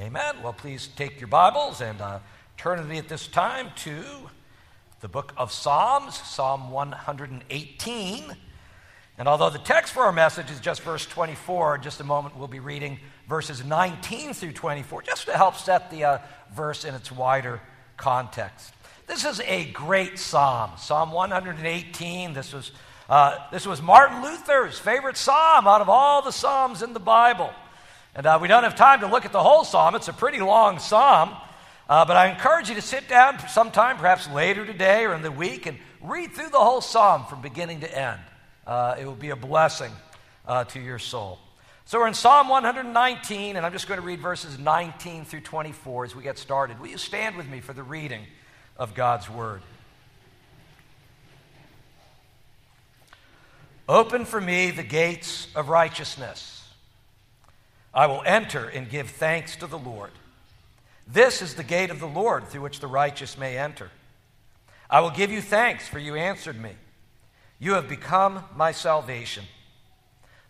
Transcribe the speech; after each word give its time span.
Amen. 0.00 0.36
Well, 0.42 0.54
please 0.54 0.88
take 0.96 1.20
your 1.20 1.28
Bibles 1.28 1.82
and 1.82 2.00
uh, 2.00 2.20
turn 2.56 2.78
to 2.78 2.84
me 2.84 2.96
at 2.96 3.08
this 3.08 3.26
time 3.26 3.68
to 3.80 4.02
the 5.00 5.08
book 5.08 5.34
of 5.36 5.52
Psalms, 5.52 6.16
Psalm 6.16 6.70
118. 6.70 8.36
And 9.18 9.28
although 9.28 9.50
the 9.50 9.58
text 9.58 9.92
for 9.92 10.04
our 10.04 10.12
message 10.12 10.50
is 10.50 10.58
just 10.58 10.80
verse 10.80 11.04
24, 11.04 11.74
in 11.74 11.82
just 11.82 12.00
a 12.00 12.04
moment 12.04 12.34
we'll 12.34 12.48
be 12.48 12.60
reading 12.60 12.98
verses 13.28 13.62
19 13.62 14.32
through 14.32 14.52
24, 14.52 15.02
just 15.02 15.26
to 15.26 15.36
help 15.36 15.56
set 15.56 15.90
the 15.90 16.04
uh, 16.04 16.18
verse 16.54 16.86
in 16.86 16.94
its 16.94 17.12
wider 17.12 17.60
context. 17.98 18.72
This 19.06 19.26
is 19.26 19.40
a 19.40 19.66
great 19.66 20.18
psalm, 20.18 20.70
Psalm 20.78 21.12
118. 21.12 22.32
This 22.32 22.54
was, 22.54 22.72
uh, 23.10 23.36
this 23.52 23.66
was 23.66 23.82
Martin 23.82 24.22
Luther's 24.22 24.78
favorite 24.78 25.18
psalm 25.18 25.66
out 25.66 25.82
of 25.82 25.90
all 25.90 26.22
the 26.22 26.32
psalms 26.32 26.82
in 26.82 26.94
the 26.94 27.00
Bible. 27.00 27.50
And 28.14 28.26
uh, 28.26 28.38
we 28.40 28.48
don't 28.48 28.64
have 28.64 28.74
time 28.74 29.00
to 29.00 29.06
look 29.06 29.24
at 29.24 29.32
the 29.32 29.42
whole 29.42 29.64
psalm, 29.64 29.94
it's 29.94 30.08
a 30.08 30.12
pretty 30.12 30.40
long 30.40 30.78
psalm. 30.78 31.36
Uh, 31.88 32.04
but 32.04 32.16
I 32.16 32.28
encourage 32.28 32.68
you 32.68 32.76
to 32.76 32.82
sit 32.82 33.08
down 33.08 33.40
sometime, 33.48 33.96
perhaps 33.96 34.30
later 34.30 34.64
today 34.64 35.04
or 35.04 35.12
in 35.12 35.22
the 35.22 35.32
week, 35.32 35.66
and 35.66 35.76
read 36.00 36.32
through 36.32 36.50
the 36.50 36.58
whole 36.58 36.80
psalm 36.80 37.26
from 37.26 37.42
beginning 37.42 37.80
to 37.80 37.98
end. 37.98 38.20
Uh, 38.64 38.94
it 38.98 39.04
will 39.04 39.16
be 39.16 39.30
a 39.30 39.36
blessing 39.36 39.90
uh, 40.46 40.62
to 40.64 40.80
your 40.80 41.00
soul. 41.00 41.38
So 41.86 41.98
we're 41.98 42.06
in 42.06 42.14
Psalm 42.14 42.48
119, 42.48 43.56
and 43.56 43.66
I'm 43.66 43.72
just 43.72 43.88
going 43.88 43.98
to 43.98 44.06
read 44.06 44.20
verses 44.20 44.56
19 44.56 45.24
through 45.24 45.40
24 45.40 46.04
as 46.04 46.14
we 46.14 46.22
get 46.22 46.38
started. 46.38 46.78
Will 46.78 46.86
you 46.86 46.98
stand 46.98 47.36
with 47.36 47.48
me 47.48 47.60
for 47.60 47.72
the 47.72 47.82
reading 47.82 48.22
of 48.76 48.94
God's 48.94 49.28
Word? 49.28 49.60
Open 53.88 54.24
for 54.24 54.40
me 54.40 54.70
the 54.70 54.84
gates 54.84 55.48
of 55.56 55.68
righteousness. 55.68 56.59
I 57.92 58.06
will 58.06 58.22
enter 58.24 58.68
and 58.68 58.88
give 58.88 59.10
thanks 59.10 59.56
to 59.56 59.66
the 59.66 59.78
Lord. 59.78 60.12
This 61.06 61.42
is 61.42 61.54
the 61.54 61.64
gate 61.64 61.90
of 61.90 61.98
the 61.98 62.06
Lord 62.06 62.46
through 62.46 62.62
which 62.62 62.80
the 62.80 62.86
righteous 62.86 63.36
may 63.36 63.58
enter. 63.58 63.90
I 64.88 65.00
will 65.00 65.10
give 65.10 65.30
you 65.30 65.40
thanks, 65.40 65.88
for 65.88 65.98
you 65.98 66.14
answered 66.14 66.60
me. 66.60 66.72
You 67.58 67.74
have 67.74 67.88
become 67.88 68.44
my 68.56 68.72
salvation. 68.72 69.44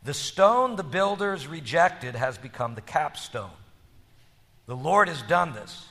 The 0.03 0.15
stone 0.15 0.77
the 0.77 0.83
builders 0.83 1.47
rejected 1.47 2.15
has 2.15 2.39
become 2.39 2.75
the 2.75 2.81
capstone. 2.81 3.51
The 4.67 4.77
Lord 4.77 5.09
has 5.09 5.23
done 5.23 5.53
this, 5.53 5.87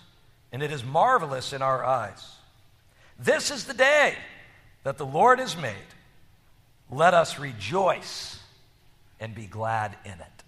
and 0.51 0.63
it 0.63 0.71
is 0.71 0.83
marvelous 0.83 1.51
in 1.51 1.61
our 1.61 1.83
eyes. 1.83 2.35
This 3.19 3.51
is 3.51 3.65
the 3.65 3.73
day 3.73 4.15
that 4.83 4.97
the 4.97 5.05
Lord 5.05 5.39
has 5.39 5.57
made. 5.57 5.75
Let 6.89 7.13
us 7.13 7.37
rejoice 7.37 8.39
and 9.19 9.35
be 9.35 9.45
glad 9.45 9.95
in 10.05 10.13
it. 10.13 10.38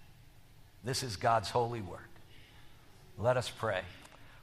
This 0.83 1.03
is 1.03 1.15
God's 1.15 1.49
holy 1.49 1.81
word. 1.81 1.99
Let 3.17 3.37
us 3.37 3.49
pray. 3.49 3.81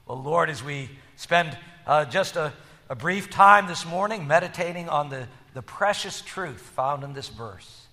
Well, 0.05 0.21
Lord, 0.21 0.49
as 0.49 0.63
we 0.63 0.89
spend 1.17 1.57
uh, 1.85 2.05
just 2.05 2.35
a, 2.35 2.53
a 2.89 2.95
brief 2.95 3.29
time 3.29 3.67
this 3.67 3.85
morning 3.85 4.27
meditating 4.27 4.87
on 4.89 5.09
the, 5.09 5.27
the 5.53 5.61
precious 5.61 6.21
truth 6.21 6.61
found 6.61 7.03
in 7.03 7.13
this 7.13 7.29
verse, 7.29 7.87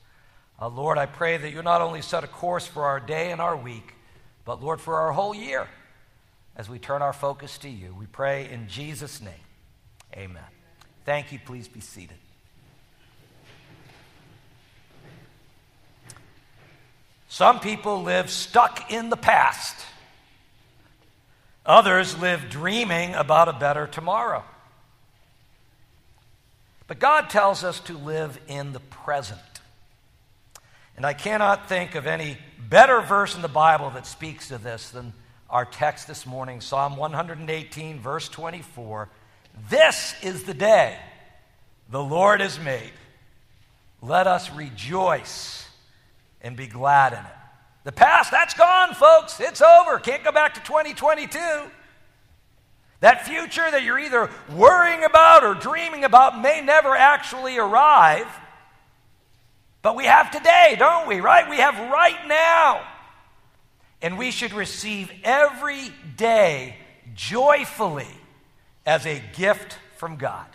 uh, 0.60 0.68
Lord, 0.68 0.96
I 0.96 1.06
pray 1.06 1.36
that 1.36 1.50
you 1.50 1.62
not 1.62 1.82
only 1.82 2.02
set 2.02 2.24
a 2.24 2.28
course 2.28 2.66
for 2.66 2.84
our 2.84 3.00
day 3.00 3.32
and 3.32 3.40
our 3.40 3.56
week, 3.56 3.94
but 4.44 4.62
Lord, 4.62 4.80
for 4.80 4.96
our 4.96 5.12
whole 5.12 5.34
year 5.34 5.68
as 6.56 6.68
we 6.68 6.78
turn 6.78 7.02
our 7.02 7.12
focus 7.12 7.58
to 7.58 7.68
you. 7.68 7.94
We 7.98 8.06
pray 8.06 8.48
in 8.48 8.68
Jesus' 8.68 9.20
name. 9.20 9.34
Amen. 10.14 10.42
Thank 11.04 11.32
you. 11.32 11.38
Please 11.44 11.68
be 11.68 11.80
seated. 11.80 12.16
Some 17.28 17.60
people 17.60 18.02
live 18.02 18.30
stuck 18.30 18.90
in 18.90 19.10
the 19.10 19.16
past. 19.16 19.84
Others 21.64 22.18
live 22.18 22.48
dreaming 22.48 23.14
about 23.14 23.48
a 23.48 23.52
better 23.52 23.86
tomorrow. 23.86 24.44
But 26.86 27.00
God 27.00 27.28
tells 27.28 27.64
us 27.64 27.80
to 27.80 27.98
live 27.98 28.38
in 28.46 28.72
the 28.72 28.80
present. 28.80 29.40
And 30.96 31.04
I 31.04 31.12
cannot 31.12 31.68
think 31.68 31.96
of 31.96 32.06
any 32.06 32.38
better 32.58 33.00
verse 33.00 33.34
in 33.34 33.42
the 33.42 33.48
Bible 33.48 33.90
that 33.90 34.06
speaks 34.06 34.48
to 34.48 34.58
this 34.58 34.90
than 34.90 35.12
our 35.50 35.64
text 35.64 36.06
this 36.08 36.26
morning, 36.26 36.60
Psalm 36.60 36.96
118, 36.96 38.00
verse 38.00 38.28
24. 38.28 39.08
This 39.68 40.14
is 40.22 40.44
the 40.44 40.54
day 40.54 40.96
the 41.90 42.02
Lord 42.02 42.40
has 42.40 42.58
made. 42.58 42.92
Let 44.00 44.26
us 44.26 44.52
rejoice 44.52 45.65
and 46.46 46.56
be 46.56 46.66
glad 46.66 47.12
in 47.12 47.18
it. 47.18 47.24
The 47.84 47.92
past, 47.92 48.30
that's 48.30 48.54
gone, 48.54 48.94
folks. 48.94 49.40
It's 49.40 49.60
over. 49.60 49.98
Can't 49.98 50.24
go 50.24 50.32
back 50.32 50.54
to 50.54 50.60
2022. 50.60 51.38
That 53.00 53.26
future 53.26 53.68
that 53.70 53.82
you're 53.82 53.98
either 53.98 54.30
worrying 54.54 55.04
about 55.04 55.44
or 55.44 55.54
dreaming 55.54 56.04
about 56.04 56.40
may 56.40 56.62
never 56.62 56.94
actually 56.96 57.58
arrive. 57.58 58.26
But 59.82 59.96
we 59.96 60.04
have 60.04 60.30
today, 60.30 60.76
don't 60.78 61.06
we? 61.06 61.20
Right? 61.20 61.48
We 61.50 61.56
have 61.56 61.74
right 61.90 62.26
now. 62.26 62.86
And 64.00 64.16
we 64.16 64.30
should 64.30 64.52
receive 64.52 65.10
every 65.24 65.92
day 66.16 66.76
joyfully 67.14 68.08
as 68.84 69.04
a 69.04 69.22
gift 69.36 69.78
from 69.96 70.16
God. 70.16 70.46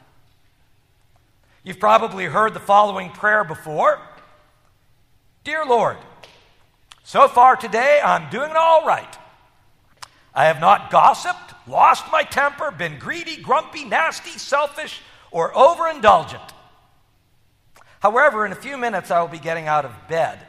You've 1.63 1.79
probably 1.79 2.25
heard 2.25 2.53
the 2.53 2.59
following 2.59 3.09
prayer 3.11 3.43
before 3.43 3.99
Dear 5.43 5.65
Lord, 5.65 5.97
so 7.03 7.27
far 7.27 7.55
today 7.55 7.99
I'm 8.03 8.29
doing 8.29 8.51
all 8.55 8.85
right. 8.85 9.17
I 10.35 10.45
have 10.45 10.61
not 10.61 10.91
gossiped, 10.91 11.55
lost 11.67 12.05
my 12.11 12.21
temper, 12.21 12.69
been 12.69 12.99
greedy, 12.99 13.37
grumpy, 13.37 13.83
nasty, 13.83 14.37
selfish, 14.37 15.01
or 15.31 15.51
overindulgent. 15.53 16.47
However, 18.01 18.45
in 18.45 18.51
a 18.51 18.55
few 18.55 18.77
minutes 18.77 19.09
I 19.09 19.19
will 19.19 19.29
be 19.29 19.39
getting 19.39 19.67
out 19.67 19.83
of 19.83 19.91
bed. 20.07 20.39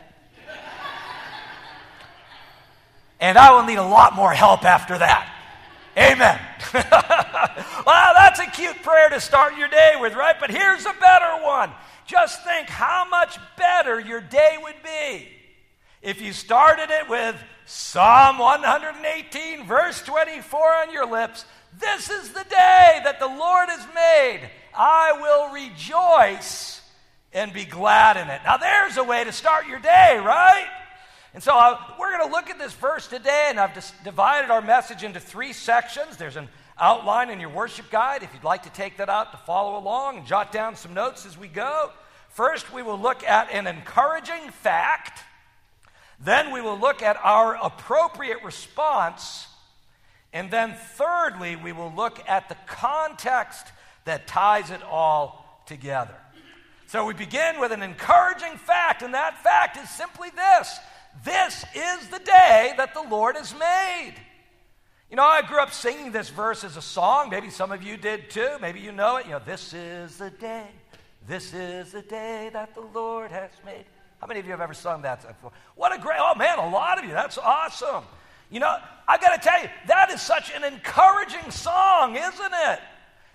and 3.19 3.39
I 3.39 3.53
will 3.53 3.65
need 3.65 3.79
a 3.79 3.87
lot 3.87 4.15
more 4.15 4.33
help 4.33 4.65
after 4.65 4.99
that. 4.99 5.33
Amen. 5.97 6.39
well, 6.75 8.15
that's 8.15 8.41
a 8.41 8.47
cute 8.47 8.83
prayer 8.83 9.09
to 9.09 9.21
start 9.21 9.57
your 9.57 9.69
day 9.69 9.95
with, 9.99 10.15
right? 10.15 10.37
But 10.39 10.51
here's 10.51 10.85
a 10.85 10.95
better 11.01 11.43
one. 11.43 11.71
Just 12.13 12.45
think 12.45 12.69
how 12.69 13.07
much 13.09 13.39
better 13.57 13.99
your 13.99 14.21
day 14.21 14.59
would 14.63 14.75
be 14.85 15.29
if 16.03 16.21
you 16.21 16.35
started 16.35 16.91
it 16.91 17.09
with 17.09 17.35
Psalm 17.65 18.37
118, 18.37 19.67
verse 19.67 20.03
24 20.03 20.61
on 20.61 20.93
your 20.93 21.07
lips. 21.07 21.47
This 21.81 22.11
is 22.11 22.29
the 22.29 22.45
day 22.45 23.01
that 23.03 23.19
the 23.19 23.27
Lord 23.27 23.71
has 23.71 23.87
made. 23.95 24.51
I 24.77 25.13
will 25.23 25.55
rejoice 25.55 26.83
and 27.33 27.51
be 27.51 27.65
glad 27.65 28.19
in 28.19 28.29
it. 28.29 28.43
Now, 28.45 28.59
there's 28.59 28.99
a 28.99 29.05
way 29.05 29.25
to 29.25 29.33
start 29.33 29.67
your 29.67 29.79
day, 29.79 30.19
right? 30.19 30.69
And 31.33 31.43
so 31.43 31.57
uh, 31.57 31.79
we're 31.99 32.15
going 32.19 32.29
to 32.29 32.37
look 32.37 32.51
at 32.51 32.59
this 32.59 32.75
verse 32.75 33.07
today, 33.07 33.47
and 33.49 33.59
I've 33.59 33.73
divided 34.05 34.51
our 34.51 34.61
message 34.61 35.03
into 35.03 35.19
three 35.19 35.55
sections. 35.55 36.19
There's 36.19 36.37
an 36.37 36.51
outline 36.79 37.31
in 37.31 37.41
your 37.41 37.49
worship 37.49 37.91
guide 37.91 38.23
if 38.23 38.35
you'd 38.35 38.45
like 38.45 38.65
to 38.65 38.71
take 38.71 38.99
that 38.99 39.09
out 39.09 39.33
to 39.33 39.39
follow 39.39 39.79
along 39.79 40.19
and 40.19 40.27
jot 40.27 40.53
down 40.53 40.77
some 40.77 40.93
notes 40.93 41.25
as 41.25 41.39
we 41.39 41.49
go. 41.49 41.91
First, 42.33 42.73
we 42.73 42.83
will 42.83 42.99
look 42.99 43.23
at 43.25 43.51
an 43.51 43.67
encouraging 43.67 44.51
fact. 44.51 45.23
Then, 46.19 46.51
we 46.51 46.63
will 46.63 46.79
look 46.79 47.03
at 47.03 47.19
our 47.23 47.57
appropriate 47.63 48.43
response. 48.43 49.47
And 50.33 50.51
then, 50.51 50.75
thirdly, 50.97 51.57
we 51.57 51.73
will 51.73 51.93
look 51.95 52.27
at 52.27 52.49
the 52.49 52.57
context 52.67 53.67
that 54.07 54.27
ties 54.27 54.71
it 54.71 54.83
all 54.83 55.63
together. 55.67 56.17
So, 56.87 57.05
we 57.05 57.13
begin 57.13 57.61
with 57.61 57.71
an 57.71 57.83
encouraging 57.83 58.57
fact, 58.57 59.03
and 59.03 59.13
that 59.13 59.43
fact 59.43 59.77
is 59.77 59.91
simply 59.91 60.31
this 60.35 60.79
this 61.25 61.67
is 61.75 62.09
the 62.09 62.19
day 62.19 62.73
that 62.79 62.95
the 62.95 63.03
Lord 63.03 63.37
has 63.37 63.53
made. 63.53 64.15
You 65.11 65.17
know, 65.17 65.25
I 65.25 65.43
grew 65.43 65.61
up 65.61 65.75
singing 65.75 66.11
this 66.11 66.31
verse 66.31 66.65
as 66.65 66.79
a 66.79 66.83
song. 66.83 67.29
Maybe 67.29 67.51
some 67.51 67.71
of 67.71 67.83
you 67.83 67.99
did 67.99 68.31
too. 68.31 68.57
Maybe 68.63 68.81
you 68.81 68.93
know 68.93 69.17
it. 69.17 69.27
You 69.27 69.33
know, 69.33 69.43
this 69.45 69.75
is 69.75 70.17
the 70.17 70.31
day 70.31 70.69
this 71.27 71.55
is 71.55 71.93
the 71.93 72.03
day 72.03 72.51
that 72.53 72.75
the 72.75 72.81
Lord 72.81 73.31
has 73.31 73.51
made. 73.65 73.85
How 74.21 74.27
many 74.27 74.41
of 74.41 74.47
you 74.47 74.53
have 74.53 74.61
ever 74.61 74.75
sung 74.75 75.03
that 75.03 75.27
before? 75.27 75.53
What 75.75 75.95
a 75.95 76.01
great, 76.01 76.19
oh 76.21 76.35
man, 76.35 76.59
a 76.59 76.69
lot 76.69 76.99
of 76.99 77.05
you. 77.05 77.13
That's 77.13 77.39
awesome. 77.39 78.05
You 78.51 78.61
know, 78.61 78.77
I 79.09 79.19
got 79.19 79.41
to 79.41 79.49
tell 79.49 79.63
you, 79.63 79.69
that 79.87 80.11
is 80.11 80.21
such 80.21 80.53
an 80.55 80.63
encouraging 80.63 81.51
song, 81.51 82.17
isn't 82.17 82.53
it? 82.53 82.81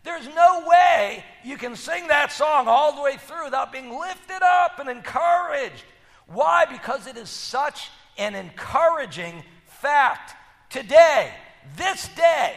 There's 0.04 0.28
no 0.28 0.66
way 0.66 1.26
you 1.44 1.58
can 1.58 1.76
sing 1.76 2.08
that 2.08 2.32
song 2.32 2.68
all 2.68 2.96
the 2.96 3.02
way 3.02 3.18
through 3.18 3.46
without 3.46 3.74
being 3.74 4.00
lifted 4.00 4.42
up 4.44 4.80
and 4.80 4.90
encouraged. 4.90 5.84
Why? 6.28 6.66
Because 6.66 7.08
it 7.08 7.18
is 7.18 7.30
such 7.30 7.90
an 8.18 8.36
encouraging 8.36 9.44
fact. 9.66 10.36
Today, 10.70 11.34
this 11.76 12.08
day, 12.10 12.56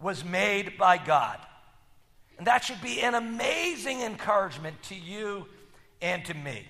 was 0.00 0.24
made 0.24 0.78
by 0.78 0.98
God. 0.98 1.38
And 2.40 2.46
that 2.46 2.64
should 2.64 2.80
be 2.80 3.02
an 3.02 3.12
amazing 3.12 4.00
encouragement 4.00 4.82
to 4.84 4.94
you 4.94 5.44
and 6.00 6.24
to 6.24 6.32
me. 6.32 6.66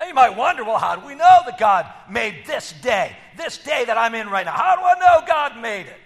Now 0.00 0.06
you 0.06 0.14
might 0.14 0.34
wonder, 0.34 0.64
well, 0.64 0.78
how 0.78 0.96
do 0.96 1.06
we 1.06 1.14
know 1.14 1.40
that 1.44 1.58
God 1.58 1.84
made 2.08 2.46
this 2.46 2.72
day, 2.80 3.14
this 3.36 3.58
day 3.58 3.84
that 3.84 3.98
I'm 3.98 4.14
in 4.14 4.30
right 4.30 4.46
now? 4.46 4.52
How 4.52 4.76
do 4.76 4.82
I 4.82 4.98
know 4.98 5.26
God 5.26 5.60
made 5.60 5.84
it? 5.84 5.98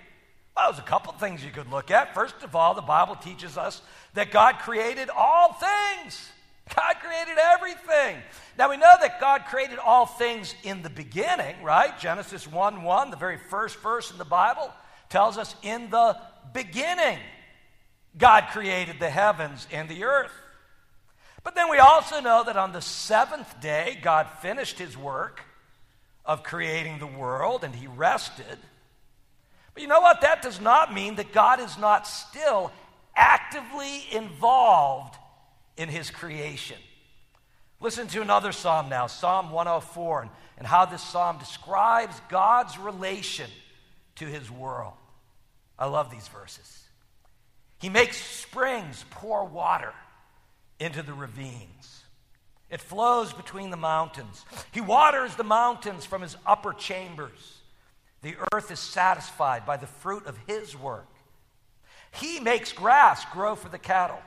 Well, 0.57 0.73
there's 0.73 0.81
a 0.81 0.89
couple 0.89 1.13
things 1.13 1.45
you 1.45 1.53
could 1.53 1.71
look 1.71 1.93
at. 1.93 2.13
First 2.13 2.43
of 2.43 2.57
all, 2.57 2.75
the 2.75 2.83
Bible 2.83 3.15
teaches 3.15 3.57
us 3.57 3.83
that 4.15 4.33
God 4.33 4.59
created 4.59 5.11
all 5.17 5.53
things. 5.53 6.29
God 6.75 6.97
created 7.01 7.39
everything. 7.39 8.17
Now 8.59 8.69
we 8.69 8.79
know 8.79 8.95
that 9.01 9.21
God 9.21 9.45
created 9.45 9.79
all 9.79 10.07
things 10.07 10.57
in 10.65 10.83
the 10.83 10.91
beginning, 10.91 11.63
right? 11.63 11.97
Genesis 12.01 12.49
1 12.49 12.83
1, 12.83 13.11
the 13.11 13.17
very 13.17 13.39
first 13.39 13.79
verse 13.79 14.11
in 14.11 14.19
the 14.19 14.25
Bible, 14.25 14.73
tells 15.09 15.39
us 15.39 15.55
in 15.63 15.89
the 15.91 16.17
beginning, 16.53 17.21
God 18.17 18.49
created 18.51 18.99
the 18.99 19.11
heavens 19.11 19.67
and 19.73 19.89
the 19.89 20.05
earth. 20.05 20.33
But 21.43 21.55
then 21.55 21.71
we 21.71 21.79
also 21.79 22.21
know 22.21 22.45
that 22.45 22.57
on 22.57 22.73
the 22.73 22.83
seventh 22.83 23.61
day, 23.61 23.99
God 24.03 24.29
finished 24.43 24.79
his 24.79 24.97
work 24.97 25.41
of 26.25 26.43
creating 26.43 26.99
the 26.99 27.07
world 27.07 27.65
and 27.65 27.75
he 27.75 27.87
rested. 27.87 28.59
But 29.73 29.83
you 29.83 29.89
know 29.89 30.01
what? 30.01 30.21
That 30.21 30.43
does 30.43 30.61
not 30.61 30.93
mean 30.93 31.15
that 31.17 31.33
God 31.33 31.61
is 31.61 31.79
not 31.79 32.07
still 32.07 32.73
actively 33.17 34.05
involved 34.13 35.15
in 35.77 35.89
his 35.89 36.11
creation. 36.11 36.77
Listen 37.81 38.07
to 38.09 38.21
another 38.21 38.53
psalm 38.53 38.91
now, 38.91 39.07
Psalm 39.07 39.51
104, 39.51 40.23
and, 40.23 40.31
and 40.59 40.67
how 40.67 40.85
this 40.85 41.03
psalm 41.03 41.39
describes 41.39 42.21
God's 42.29 42.77
relation 42.79 43.51
to 44.17 44.27
his 44.27 44.51
world. 44.51 44.93
I 45.79 45.87
love 45.87 46.11
these 46.11 46.29
verses. 46.29 46.80
He 47.81 47.89
makes 47.89 48.19
springs 48.19 49.05
pour 49.11 49.45
water 49.45 49.93
into 50.79 51.03
the 51.03 51.13
ravines. 51.13 52.05
It 52.71 52.81
flows 52.81 53.33
between 53.33 53.71
the 53.71 53.77
mountains. 53.77 54.45
He 54.71 54.81
waters 54.81 55.35
the 55.35 55.45
mountains 55.45 56.05
from 56.05 56.23
his 56.23 56.37
upper 56.47 56.73
chambers. 56.73 57.59
The 58.23 58.37
earth 58.53 58.71
is 58.71 58.79
satisfied 58.79 59.67
by 59.67 59.77
the 59.77 59.87
fruit 59.87 60.27
of 60.27 60.39
his 60.47 60.77
work. 60.77 61.09
He 62.13 62.39
makes 62.39 62.73
grass 62.73 63.25
grow 63.33 63.55
for 63.55 63.69
the 63.69 63.79
cattle 63.79 64.21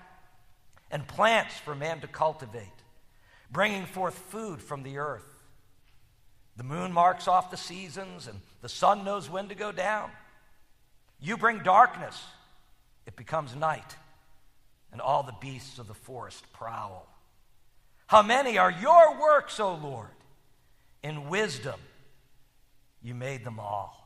and 0.90 1.08
plants 1.08 1.56
for 1.56 1.76
man 1.76 2.02
to 2.02 2.08
cultivate, 2.08 2.68
bringing 3.52 3.86
forth 3.86 4.16
food 4.16 4.62
from 4.62 4.84
the 4.84 4.98
earth. 4.98 5.44
The 6.58 6.64
moon 6.64 6.92
marks 6.92 7.28
off 7.28 7.52
the 7.52 7.58
seasons, 7.58 8.28
and 8.28 8.40
the 8.62 8.70
sun 8.70 9.04
knows 9.04 9.30
when 9.30 9.50
to 9.50 9.56
go 9.56 9.72
down. 9.72 10.12
You 11.20 11.38
bring 11.38 11.60
darkness, 11.60 12.22
it 13.06 13.16
becomes 13.16 13.56
night 13.56 13.96
and 14.92 15.02
all 15.02 15.24
the 15.24 15.36
beasts 15.42 15.80
of 15.80 15.88
the 15.88 15.94
forest 15.94 16.46
prowl. 16.54 17.08
How 18.08 18.22
many 18.22 18.58
are 18.58 18.72
your 18.72 19.20
works, 19.20 19.60
O 19.60 19.76
Lord? 19.76 20.10
In 21.02 21.30
wisdom 21.30 21.80
you 23.02 23.14
made 23.14 23.44
them 23.44 23.60
all. 23.60 24.00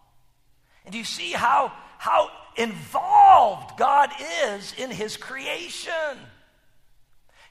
And 0.85 0.91
do 0.91 0.97
you 0.97 1.03
see 1.03 1.31
how, 1.31 1.71
how 1.97 2.29
involved 2.55 3.77
God 3.77 4.09
is 4.45 4.73
in 4.77 4.89
his 4.89 5.17
creation? 5.17 5.91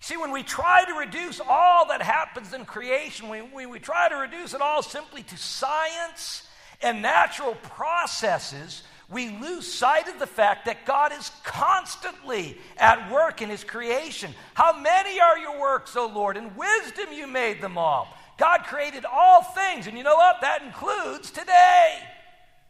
See, 0.00 0.16
when 0.16 0.30
we 0.30 0.42
try 0.42 0.84
to 0.84 0.94
reduce 0.94 1.40
all 1.40 1.88
that 1.88 2.02
happens 2.02 2.52
in 2.52 2.64
creation, 2.64 3.28
we, 3.28 3.66
we 3.66 3.78
try 3.78 4.08
to 4.08 4.16
reduce 4.16 4.54
it 4.54 4.60
all 4.60 4.82
simply 4.82 5.22
to 5.24 5.36
science 5.36 6.46
and 6.82 7.02
natural 7.02 7.54
processes, 7.54 8.82
we 9.08 9.28
lose 9.38 9.72
sight 9.72 10.08
of 10.08 10.18
the 10.18 10.26
fact 10.26 10.64
that 10.64 10.84
God 10.84 11.12
is 11.12 11.30
constantly 11.44 12.58
at 12.76 13.10
work 13.10 13.40
in 13.40 13.48
His 13.48 13.62
creation. 13.62 14.34
How 14.54 14.78
many 14.80 15.20
are 15.20 15.38
your 15.38 15.60
works, 15.60 15.94
O 15.94 16.06
Lord? 16.06 16.36
In 16.36 16.56
wisdom 16.56 17.12
you 17.12 17.28
made 17.28 17.60
them 17.60 17.78
all. 17.78 18.08
God 18.36 18.64
created 18.64 19.04
all 19.04 19.42
things, 19.42 19.86
and 19.86 19.96
you 19.96 20.02
know 20.02 20.16
what? 20.16 20.40
That 20.40 20.62
includes 20.62 21.30
today. 21.30 21.98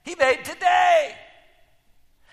He 0.03 0.15
made 0.15 0.45
today. 0.45 1.15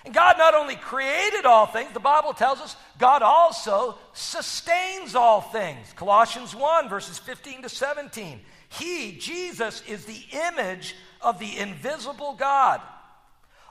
And 0.05 0.13
God 0.13 0.37
not 0.37 0.53
only 0.53 0.75
created 0.75 1.45
all 1.45 1.65
things, 1.65 1.93
the 1.93 1.99
Bible 2.01 2.33
tells 2.33 2.59
us 2.59 2.75
God 2.99 3.21
also 3.21 3.97
sustains 4.11 5.15
all 5.15 5.39
things. 5.39 5.93
Colossians 5.95 6.53
1, 6.53 6.89
verses 6.89 7.17
15 7.19 7.61
to 7.63 7.69
17. 7.69 8.41
He, 8.67 9.13
Jesus, 9.13 9.81
is 9.87 10.03
the 10.03 10.25
image 10.49 10.93
of 11.21 11.39
the 11.39 11.57
invisible 11.57 12.33
God 12.33 12.81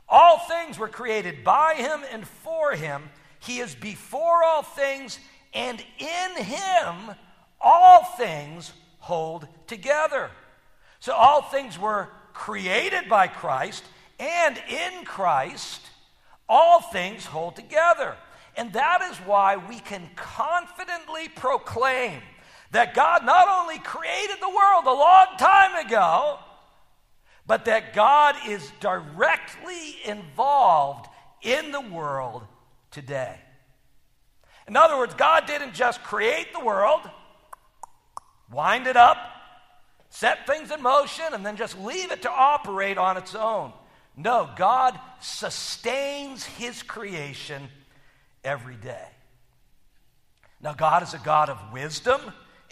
all 0.09 0.39
things 0.39 0.79
were 0.79 0.89
created 0.89 1.43
by 1.45 1.75
him 1.75 2.03
and 2.13 2.27
for 2.27 2.73
him. 2.73 3.11
He 3.41 3.59
is 3.59 3.75
before 3.75 4.45
all 4.45 4.63
things, 4.63 5.19
and 5.53 5.83
in 5.99 6.45
him 6.45 7.17
all 7.61 8.05
things 8.05 8.73
hold 8.99 9.49
together. 9.67 10.31
So 11.01 11.13
all 11.13 11.43
things 11.43 11.79
were 11.79 12.09
created 12.33 13.09
by 13.09 13.27
Christ, 13.27 13.85
and 14.19 14.61
in 14.69 15.05
Christ 15.05 15.81
all 16.49 16.81
things 16.81 17.25
hold 17.25 17.57
together. 17.57 18.15
And 18.57 18.73
that 18.75 19.01
is 19.11 19.17
why 19.19 19.57
we 19.57 19.79
can 19.79 20.11
confidently 20.15 21.29
proclaim 21.29 22.21
that 22.73 22.95
God 22.95 23.25
not 23.25 23.49
only 23.49 23.79
created 23.79 24.37
the 24.41 24.49
world 24.49 24.87
a 24.87 24.93
long 24.93 25.27
time 25.39 25.87
ago, 25.87 26.39
but 27.47 27.65
that 27.65 27.93
God 27.93 28.37
is 28.47 28.71
directly 28.81 29.97
involved 30.05 31.09
in 31.43 31.73
the 31.73 31.81
world 31.81 32.47
today. 32.91 33.39
In 34.69 34.77
other 34.77 34.97
words, 34.97 35.15
God 35.15 35.47
didn't 35.47 35.75
just 35.75 36.03
create 36.03 36.53
the 36.53 36.65
world, 36.65 37.01
wind 38.51 38.87
it 38.87 38.97
up, 38.97 39.19
set 40.09 40.47
things 40.47 40.71
in 40.71 40.81
motion, 40.83 41.25
and 41.33 41.45
then 41.45 41.57
just 41.57 41.79
leave 41.79 42.13
it 42.13 42.23
to 42.23 42.31
operate 42.31 42.97
on 42.97 43.17
its 43.17 43.35
own. 43.35 43.73
No, 44.17 44.51
God 44.57 44.99
sustains 45.21 46.45
His 46.45 46.83
creation 46.83 47.69
every 48.45 48.77
day. 48.77 49.09
Now, 50.61 50.75
God 50.75 51.03
is 51.03 51.13
a 51.15 51.19
God 51.19 51.49
of 51.49 51.59
wisdom 51.73 52.21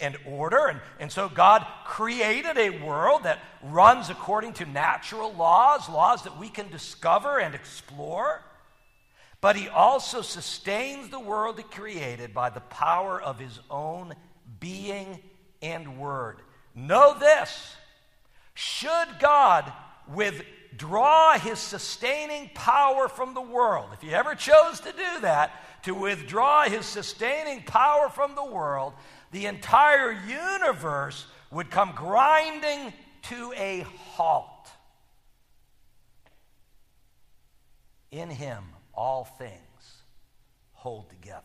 and 0.01 0.17
order. 0.25 0.67
And, 0.67 0.81
and 0.99 1.11
so 1.11 1.29
God 1.29 1.65
created 1.85 2.57
a 2.57 2.83
world 2.83 3.23
that 3.23 3.39
runs 3.63 4.09
according 4.09 4.53
to 4.53 4.65
natural 4.65 5.33
laws, 5.33 5.87
laws 5.87 6.23
that 6.23 6.39
we 6.39 6.49
can 6.49 6.69
discover 6.69 7.39
and 7.39 7.55
explore. 7.55 8.41
But 9.39 9.55
He 9.55 9.67
also 9.67 10.21
sustains 10.21 11.09
the 11.09 11.19
world 11.19 11.57
He 11.57 11.63
created 11.63 12.33
by 12.33 12.49
the 12.49 12.61
power 12.61 13.21
of 13.21 13.39
His 13.39 13.59
own 13.69 14.13
being 14.59 15.19
and 15.61 15.97
word. 15.97 16.37
Know 16.75 17.17
this 17.17 17.75
should 18.53 19.19
God 19.19 19.71
withdraw 20.13 21.37
His 21.37 21.59
sustaining 21.59 22.49
power 22.53 23.07
from 23.07 23.33
the 23.33 23.41
world, 23.41 23.89
if 23.93 24.01
He 24.01 24.13
ever 24.13 24.35
chose 24.35 24.79
to 24.81 24.91
do 24.91 25.21
that, 25.21 25.51
to 25.83 25.93
withdraw 25.93 26.63
His 26.63 26.85
sustaining 26.85 27.63
power 27.63 28.09
from 28.09 28.35
the 28.35 28.45
world, 28.45 28.93
the 29.31 29.45
entire 29.45 30.11
universe 30.11 31.25
would 31.51 31.69
come 31.69 31.93
grinding 31.95 32.93
to 33.23 33.53
a 33.55 33.85
halt. 34.13 34.47
In 38.11 38.29
him, 38.29 38.63
all 38.93 39.23
things 39.23 39.51
hold 40.73 41.09
together. 41.09 41.41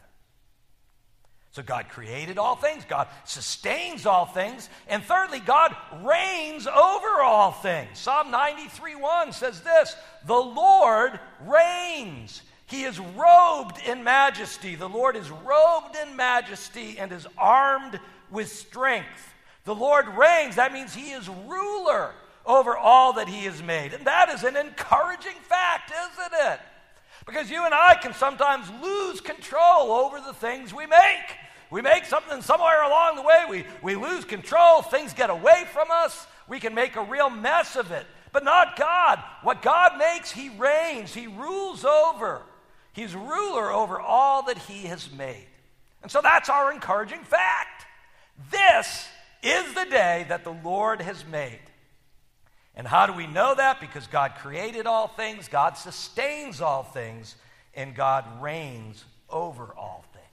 So 1.52 1.62
God 1.62 1.88
created 1.88 2.36
all 2.36 2.56
things, 2.56 2.84
God 2.86 3.08
sustains 3.24 4.04
all 4.04 4.26
things, 4.26 4.68
and 4.88 5.02
thirdly, 5.02 5.40
God 5.40 5.74
reigns 6.02 6.66
over 6.66 7.22
all 7.22 7.52
things. 7.52 7.98
Psalm 7.98 8.30
93 8.30 8.94
1 8.96 9.32
says 9.32 9.62
this 9.62 9.96
The 10.26 10.34
Lord 10.34 11.18
reigns. 11.46 12.42
He 12.66 12.82
is 12.82 12.98
robed 12.98 13.78
in 13.86 14.02
majesty. 14.02 14.74
The 14.74 14.88
Lord 14.88 15.16
is 15.16 15.30
robed 15.30 15.96
in 16.02 16.16
majesty 16.16 16.98
and 16.98 17.12
is 17.12 17.26
armed 17.38 18.00
with 18.30 18.48
strength. 18.48 19.34
The 19.64 19.74
Lord 19.74 20.08
reigns. 20.08 20.56
That 20.56 20.72
means 20.72 20.94
He 20.94 21.12
is 21.12 21.28
ruler 21.28 22.12
over 22.44 22.76
all 22.76 23.14
that 23.14 23.28
He 23.28 23.44
has 23.44 23.62
made. 23.62 23.94
And 23.94 24.04
that 24.06 24.30
is 24.30 24.42
an 24.42 24.56
encouraging 24.56 25.36
fact, 25.48 25.92
isn't 25.92 26.32
it? 26.52 26.60
Because 27.24 27.50
you 27.50 27.64
and 27.64 27.74
I 27.74 27.94
can 27.94 28.14
sometimes 28.14 28.68
lose 28.82 29.20
control 29.20 29.92
over 29.92 30.20
the 30.20 30.34
things 30.34 30.74
we 30.74 30.86
make. 30.86 31.36
We 31.70 31.82
make 31.82 32.04
something 32.04 32.42
somewhere 32.42 32.84
along 32.84 33.16
the 33.16 33.22
way, 33.22 33.44
we, 33.48 33.64
we 33.82 33.96
lose 33.96 34.24
control, 34.24 34.82
things 34.82 35.12
get 35.12 35.30
away 35.30 35.64
from 35.72 35.88
us, 35.90 36.26
we 36.46 36.60
can 36.60 36.74
make 36.74 36.94
a 36.94 37.02
real 37.02 37.28
mess 37.28 37.74
of 37.74 37.90
it. 37.90 38.06
But 38.32 38.44
not 38.44 38.78
God. 38.78 39.18
What 39.42 39.62
God 39.62 39.98
makes, 39.98 40.30
He 40.30 40.50
reigns, 40.50 41.12
He 41.12 41.26
rules 41.26 41.84
over. 41.84 42.42
He's 42.96 43.14
ruler 43.14 43.70
over 43.70 44.00
all 44.00 44.44
that 44.44 44.56
he 44.56 44.86
has 44.86 45.12
made. 45.12 45.46
And 46.02 46.10
so 46.10 46.22
that's 46.22 46.48
our 46.48 46.72
encouraging 46.72 47.24
fact. 47.24 47.84
This 48.50 49.06
is 49.42 49.74
the 49.74 49.84
day 49.84 50.24
that 50.30 50.44
the 50.44 50.56
Lord 50.64 51.02
has 51.02 51.22
made. 51.26 51.60
And 52.74 52.86
how 52.86 53.04
do 53.04 53.12
we 53.12 53.26
know 53.26 53.54
that? 53.54 53.80
Because 53.80 54.06
God 54.06 54.36
created 54.38 54.86
all 54.86 55.08
things, 55.08 55.46
God 55.46 55.76
sustains 55.76 56.62
all 56.62 56.84
things, 56.84 57.34
and 57.74 57.94
God 57.94 58.24
reigns 58.40 59.04
over 59.28 59.74
all 59.76 60.06
things. 60.14 60.24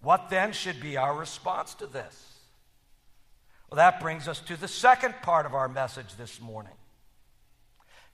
What 0.00 0.30
then 0.30 0.52
should 0.52 0.80
be 0.80 0.96
our 0.96 1.16
response 1.16 1.74
to 1.74 1.86
this? 1.86 2.38
Well, 3.68 3.78
that 3.78 4.00
brings 4.00 4.28
us 4.28 4.38
to 4.42 4.56
the 4.56 4.68
second 4.68 5.14
part 5.22 5.44
of 5.44 5.54
our 5.54 5.68
message 5.68 6.14
this 6.16 6.40
morning. 6.40 6.74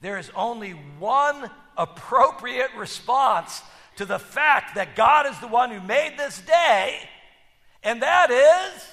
There 0.01 0.19
is 0.19 0.31
only 0.37 0.71
one 0.71 1.51
appropriate 1.79 2.71
response 2.77 3.63
to 3.97 4.05
the 4.05 4.19
fact 4.19 4.75
that 4.75 4.97
God 4.97 5.27
is 5.27 5.39
the 5.39 5.49
one 5.49 5.71
who 5.71 5.81
made 5.81 6.19
this 6.19 6.41
day, 6.41 6.99
and 7.83 8.03
that 8.03 8.31
is 8.31 8.85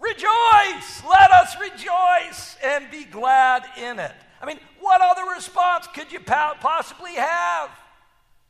rejoice. 0.00 1.02
Let 1.08 1.30
us 1.30 1.54
rejoice 1.60 2.56
and 2.64 2.90
be 2.90 3.04
glad 3.04 3.64
in 3.76 3.98
it. 3.98 4.14
I 4.40 4.46
mean, 4.46 4.58
what 4.80 5.00
other 5.00 5.30
response 5.34 5.86
could 5.88 6.12
you 6.12 6.20
possibly 6.20 7.14
have? 7.14 7.70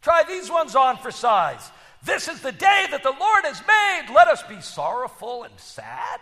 Try 0.02 0.22
these 0.28 0.50
ones 0.50 0.76
on 0.76 0.96
for 0.98 1.10
size. 1.10 1.70
This 2.04 2.28
is 2.28 2.40
the 2.40 2.52
day 2.52 2.86
that 2.90 3.02
the 3.02 3.14
Lord 3.18 3.44
has 3.44 3.60
made. 3.66 4.14
Let 4.14 4.28
us 4.28 4.42
be 4.44 4.60
sorrowful 4.60 5.42
and 5.42 5.58
sad. 5.58 6.20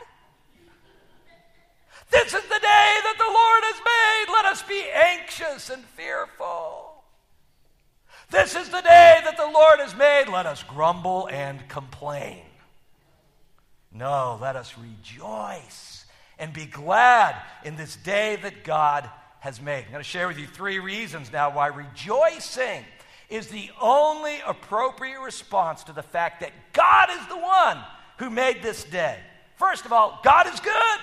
This 2.11 2.33
is 2.33 2.43
the 2.43 2.49
day 2.49 3.01
that 3.03 3.17
the 3.19 3.25
Lord 3.25 3.63
has 3.65 3.81
made. 3.85 4.33
Let 4.33 4.45
us 4.47 4.63
be 4.63 4.85
anxious 4.95 5.71
and 5.71 5.85
fearful. 5.85 6.16
This 8.47 8.55
is 8.55 8.69
the 8.69 8.81
day 8.81 9.19
that 9.25 9.37
the 9.37 9.51
Lord 9.53 9.81
has 9.81 9.97
made. 9.97 10.27
Let 10.29 10.47
us 10.47 10.63
grumble 10.63 11.29
and 11.33 11.69
complain. 11.69 12.43
No, 13.93 14.39
let 14.41 14.55
us 14.55 14.79
rejoice 14.79 16.05
and 16.39 16.53
be 16.53 16.65
glad 16.65 17.35
in 17.65 17.75
this 17.75 17.97
day 17.97 18.37
that 18.43 18.63
God 18.63 19.11
has 19.41 19.61
made. 19.61 19.87
I'm 19.87 19.91
going 19.91 19.99
to 19.99 20.05
share 20.05 20.29
with 20.29 20.39
you 20.39 20.47
three 20.47 20.79
reasons 20.79 21.33
now 21.33 21.57
why 21.57 21.67
rejoicing 21.67 22.85
is 23.29 23.49
the 23.49 23.69
only 23.81 24.37
appropriate 24.47 25.21
response 25.21 25.83
to 25.83 25.93
the 25.93 26.05
fact 26.05 26.39
that 26.39 26.53
God 26.73 27.09
is 27.11 27.27
the 27.27 27.39
one 27.39 27.79
who 28.19 28.31
made 28.31 28.63
this 28.63 28.85
day. 28.85 29.19
First 29.57 29.87
of 29.87 29.93
all, 29.93 30.21
God 30.23 30.47
is 30.47 30.61
good. 30.61 31.01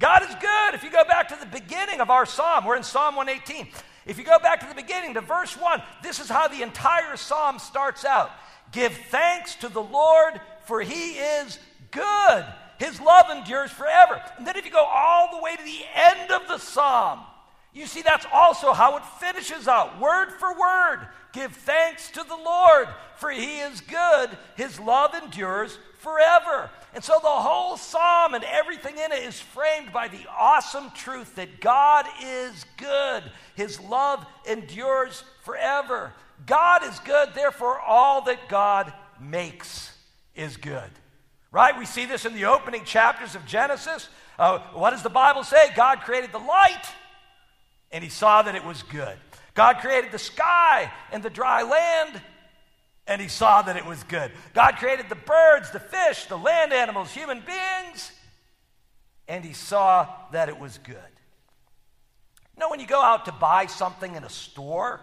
God 0.00 0.22
is 0.22 0.34
good. 0.40 0.74
If 0.74 0.82
you 0.82 0.90
go 0.90 1.04
back 1.04 1.28
to 1.28 1.36
the 1.38 1.46
beginning 1.46 2.00
of 2.00 2.10
our 2.10 2.26
psalm, 2.26 2.64
we're 2.64 2.76
in 2.76 2.82
Psalm 2.82 3.14
118. 3.14 3.68
If 4.06 4.18
you 4.18 4.24
go 4.24 4.38
back 4.38 4.60
to 4.60 4.66
the 4.66 4.74
beginning, 4.74 5.14
to 5.14 5.20
verse 5.20 5.56
1, 5.56 5.82
this 6.02 6.20
is 6.20 6.28
how 6.28 6.46
the 6.48 6.62
entire 6.62 7.16
psalm 7.16 7.58
starts 7.58 8.04
out 8.04 8.30
Give 8.72 8.92
thanks 8.92 9.54
to 9.56 9.68
the 9.68 9.82
Lord, 9.82 10.40
for 10.64 10.80
he 10.80 11.12
is 11.12 11.58
good. 11.90 12.44
His 12.78 13.00
love 13.00 13.30
endures 13.30 13.70
forever. 13.70 14.20
And 14.36 14.46
then 14.46 14.56
if 14.56 14.64
you 14.64 14.70
go 14.70 14.84
all 14.84 15.36
the 15.36 15.42
way 15.42 15.56
to 15.56 15.62
the 15.62 15.80
end 15.94 16.30
of 16.30 16.48
the 16.48 16.58
psalm, 16.58 17.20
you 17.76 17.86
see 17.86 18.00
that's 18.00 18.26
also 18.32 18.72
how 18.72 18.96
it 18.96 19.04
finishes 19.20 19.68
out, 19.68 20.00
word 20.00 20.30
for 20.30 20.58
word. 20.58 21.06
Give 21.32 21.52
thanks 21.52 22.10
to 22.12 22.24
the 22.26 22.36
Lord, 22.36 22.88
for 23.16 23.30
he 23.30 23.58
is 23.58 23.82
good. 23.82 24.30
His 24.56 24.80
love 24.80 25.14
endures 25.14 25.78
forever. 25.98 26.70
And 26.94 27.04
so 27.04 27.18
the 27.20 27.28
whole 27.28 27.76
psalm 27.76 28.32
and 28.32 28.44
everything 28.44 28.96
in 28.96 29.12
it 29.12 29.22
is 29.22 29.38
framed 29.38 29.92
by 29.92 30.08
the 30.08 30.26
awesome 30.38 30.90
truth 30.92 31.34
that 31.34 31.60
God 31.60 32.06
is 32.24 32.64
good. 32.78 33.24
His 33.54 33.78
love 33.78 34.24
endures 34.48 35.22
forever. 35.44 36.14
God 36.46 36.82
is 36.82 36.98
good, 37.00 37.34
therefore, 37.34 37.78
all 37.78 38.22
that 38.22 38.48
God 38.48 38.90
makes 39.20 39.94
is 40.34 40.56
good. 40.56 40.90
Right? 41.52 41.78
We 41.78 41.84
see 41.84 42.06
this 42.06 42.24
in 42.24 42.32
the 42.32 42.46
opening 42.46 42.84
chapters 42.84 43.34
of 43.34 43.44
Genesis. 43.44 44.08
Uh, 44.38 44.60
what 44.72 44.90
does 44.90 45.02
the 45.02 45.10
Bible 45.10 45.44
say? 45.44 45.70
God 45.74 46.00
created 46.00 46.32
the 46.32 46.38
light, 46.38 46.84
and 47.90 48.02
he 48.02 48.10
saw 48.10 48.42
that 48.42 48.54
it 48.54 48.64
was 48.64 48.82
good. 48.82 49.16
God 49.54 49.78
created 49.78 50.12
the 50.12 50.18
sky 50.18 50.92
and 51.12 51.22
the 51.22 51.30
dry 51.30 51.62
land, 51.62 52.20
and 53.06 53.20
he 53.20 53.28
saw 53.28 53.62
that 53.62 53.76
it 53.76 53.86
was 53.86 54.02
good. 54.04 54.30
God 54.54 54.76
created 54.76 55.08
the 55.08 55.14
birds, 55.14 55.70
the 55.70 55.80
fish, 55.80 56.26
the 56.26 56.36
land 56.36 56.72
animals, 56.72 57.12
human 57.12 57.40
beings, 57.40 58.12
and 59.28 59.44
he 59.44 59.52
saw 59.52 60.08
that 60.32 60.48
it 60.48 60.58
was 60.58 60.78
good. 60.78 60.96
You 62.56 62.60
know, 62.60 62.70
when 62.70 62.80
you 62.80 62.86
go 62.86 63.00
out 63.00 63.26
to 63.26 63.32
buy 63.32 63.66
something 63.66 64.14
in 64.14 64.24
a 64.24 64.30
store, 64.30 65.00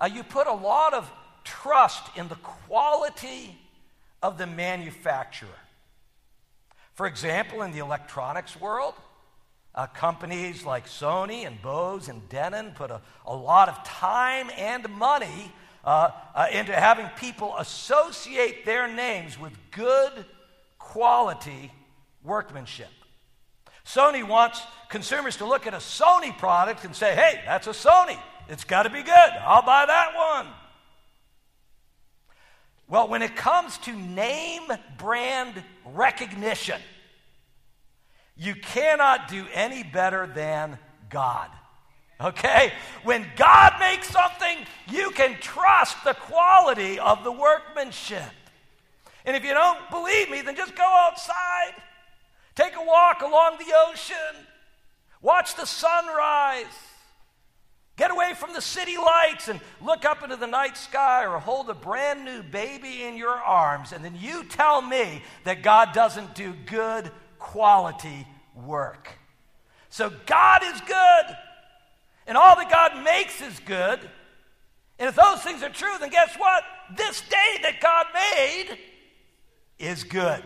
uh, 0.00 0.08
you 0.12 0.22
put 0.22 0.46
a 0.46 0.52
lot 0.52 0.94
of 0.94 1.10
trust 1.44 2.16
in 2.16 2.28
the 2.28 2.36
quality 2.36 3.58
of 4.22 4.38
the 4.38 4.46
manufacturer. 4.46 5.48
For 6.94 7.06
example, 7.06 7.62
in 7.62 7.72
the 7.72 7.78
electronics 7.78 8.60
world, 8.60 8.94
uh, 9.78 9.86
companies 9.86 10.64
like 10.64 10.86
Sony 10.86 11.46
and 11.46 11.62
Bose 11.62 12.08
and 12.08 12.28
Denon 12.28 12.72
put 12.72 12.90
a, 12.90 13.00
a 13.24 13.34
lot 13.34 13.68
of 13.68 13.84
time 13.84 14.50
and 14.58 14.88
money 14.90 15.52
uh, 15.84 16.10
uh, 16.34 16.48
into 16.52 16.72
having 16.72 17.06
people 17.10 17.54
associate 17.56 18.66
their 18.66 18.88
names 18.92 19.38
with 19.38 19.52
good 19.70 20.24
quality 20.80 21.70
workmanship. 22.24 22.88
Sony 23.86 24.26
wants 24.26 24.60
consumers 24.88 25.36
to 25.36 25.46
look 25.46 25.64
at 25.64 25.74
a 25.74 25.78
Sony 25.78 26.36
product 26.36 26.84
and 26.84 26.94
say, 26.94 27.14
hey, 27.14 27.40
that's 27.46 27.68
a 27.68 27.70
Sony. 27.70 28.18
It's 28.48 28.64
got 28.64 28.82
to 28.82 28.90
be 28.90 29.04
good. 29.04 29.30
I'll 29.42 29.62
buy 29.62 29.86
that 29.86 30.12
one. 30.16 30.52
Well, 32.88 33.06
when 33.06 33.22
it 33.22 33.36
comes 33.36 33.78
to 33.78 33.92
name 33.92 34.64
brand 34.98 35.62
recognition, 35.84 36.80
you 38.38 38.54
cannot 38.54 39.28
do 39.28 39.44
any 39.52 39.82
better 39.82 40.26
than 40.26 40.78
God. 41.10 41.50
Okay? 42.20 42.72
When 43.02 43.26
God 43.36 43.74
makes 43.78 44.08
something, 44.08 44.56
you 44.90 45.10
can 45.10 45.38
trust 45.40 46.02
the 46.04 46.14
quality 46.14 46.98
of 46.98 47.24
the 47.24 47.32
workmanship. 47.32 48.30
And 49.24 49.36
if 49.36 49.44
you 49.44 49.52
don't 49.52 49.90
believe 49.90 50.30
me, 50.30 50.40
then 50.40 50.56
just 50.56 50.74
go 50.74 51.06
outside, 51.08 51.74
take 52.54 52.74
a 52.76 52.84
walk 52.84 53.22
along 53.22 53.58
the 53.58 53.72
ocean, 53.88 54.46
watch 55.20 55.54
the 55.56 55.66
sunrise, 55.66 56.64
get 57.96 58.10
away 58.10 58.32
from 58.34 58.52
the 58.52 58.60
city 58.60 58.96
lights 58.96 59.48
and 59.48 59.60
look 59.80 60.04
up 60.04 60.22
into 60.22 60.36
the 60.36 60.46
night 60.46 60.76
sky 60.76 61.26
or 61.26 61.38
hold 61.38 61.68
a 61.68 61.74
brand 61.74 62.24
new 62.24 62.42
baby 62.42 63.02
in 63.02 63.16
your 63.16 63.36
arms, 63.36 63.92
and 63.92 64.04
then 64.04 64.16
you 64.18 64.44
tell 64.44 64.80
me 64.80 65.22
that 65.44 65.62
God 65.62 65.92
doesn't 65.92 66.34
do 66.34 66.54
good 66.66 67.10
quality 67.38 68.26
work. 68.54 69.08
So 69.90 70.10
God 70.26 70.62
is 70.64 70.80
good. 70.82 71.36
And 72.26 72.36
all 72.36 72.56
that 72.56 72.70
God 72.70 73.02
makes 73.02 73.40
is 73.40 73.58
good. 73.60 74.00
And 74.98 75.08
if 75.08 75.14
those 75.14 75.40
things 75.40 75.62
are 75.62 75.70
true, 75.70 75.94
then 75.98 76.10
guess 76.10 76.34
what? 76.36 76.62
This 76.96 77.20
day 77.22 77.62
that 77.62 77.80
God 77.80 78.06
made 78.12 78.78
is 79.78 80.04
good. 80.04 80.42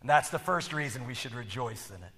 And 0.00 0.10
that's 0.10 0.30
the 0.30 0.38
first 0.38 0.72
reason 0.72 1.06
we 1.06 1.14
should 1.14 1.34
rejoice 1.34 1.90
in 1.90 2.02
it. 2.02 2.10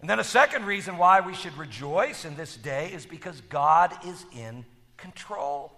And 0.00 0.08
then 0.10 0.18
a 0.18 0.24
second 0.24 0.64
reason 0.64 0.98
why 0.98 1.20
we 1.20 1.34
should 1.34 1.56
rejoice 1.56 2.24
in 2.24 2.36
this 2.36 2.56
day 2.56 2.90
is 2.92 3.06
because 3.06 3.40
God 3.42 3.94
is 4.06 4.24
in 4.36 4.64
control. 4.96 5.72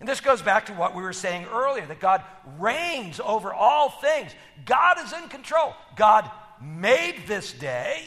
And 0.00 0.08
this 0.08 0.22
goes 0.22 0.40
back 0.40 0.66
to 0.66 0.72
what 0.72 0.94
we 0.94 1.02
were 1.02 1.12
saying 1.12 1.46
earlier 1.52 1.84
that 1.86 2.00
God 2.00 2.24
reigns 2.58 3.20
over 3.20 3.52
all 3.52 3.90
things. 3.90 4.32
God 4.64 4.98
is 5.04 5.12
in 5.12 5.28
control. 5.28 5.74
God 5.94 6.28
made 6.60 7.24
this 7.26 7.52
day. 7.52 8.02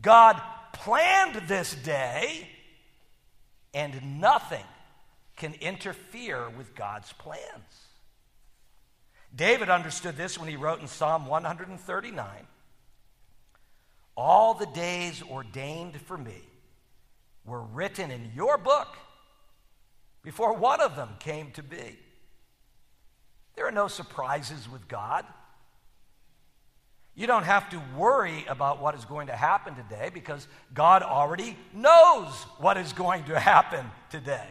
God 0.00 0.40
planned 0.74 1.48
this 1.48 1.74
day, 1.74 2.48
and 3.74 4.20
nothing 4.20 4.64
can 5.36 5.54
interfere 5.54 6.50
with 6.50 6.74
God's 6.74 7.12
plans. 7.14 7.86
David 9.34 9.70
understood 9.70 10.16
this 10.16 10.38
when 10.38 10.48
he 10.48 10.56
wrote 10.56 10.80
in 10.80 10.88
Psalm 10.88 11.26
139 11.26 12.26
All 14.16 14.54
the 14.54 14.66
days 14.66 15.22
ordained 15.22 16.00
for 16.02 16.16
me 16.16 16.42
were 17.44 17.62
written 17.62 18.10
in 18.10 18.32
your 18.34 18.58
book 18.58 18.96
before 20.22 20.54
one 20.54 20.80
of 20.80 20.96
them 20.96 21.10
came 21.18 21.50
to 21.52 21.62
be. 21.62 21.98
There 23.54 23.66
are 23.66 23.72
no 23.72 23.88
surprises 23.88 24.68
with 24.70 24.86
God. 24.88 25.24
You 27.14 27.26
don't 27.26 27.44
have 27.44 27.68
to 27.70 27.82
worry 27.96 28.44
about 28.48 28.80
what 28.80 28.94
is 28.94 29.04
going 29.04 29.26
to 29.26 29.32
happen 29.34 29.74
today 29.74 30.10
because 30.14 30.46
God 30.72 31.02
already 31.02 31.56
knows 31.74 32.28
what 32.58 32.76
is 32.76 32.92
going 32.92 33.24
to 33.24 33.40
happen 33.40 33.84
today. 34.10 34.46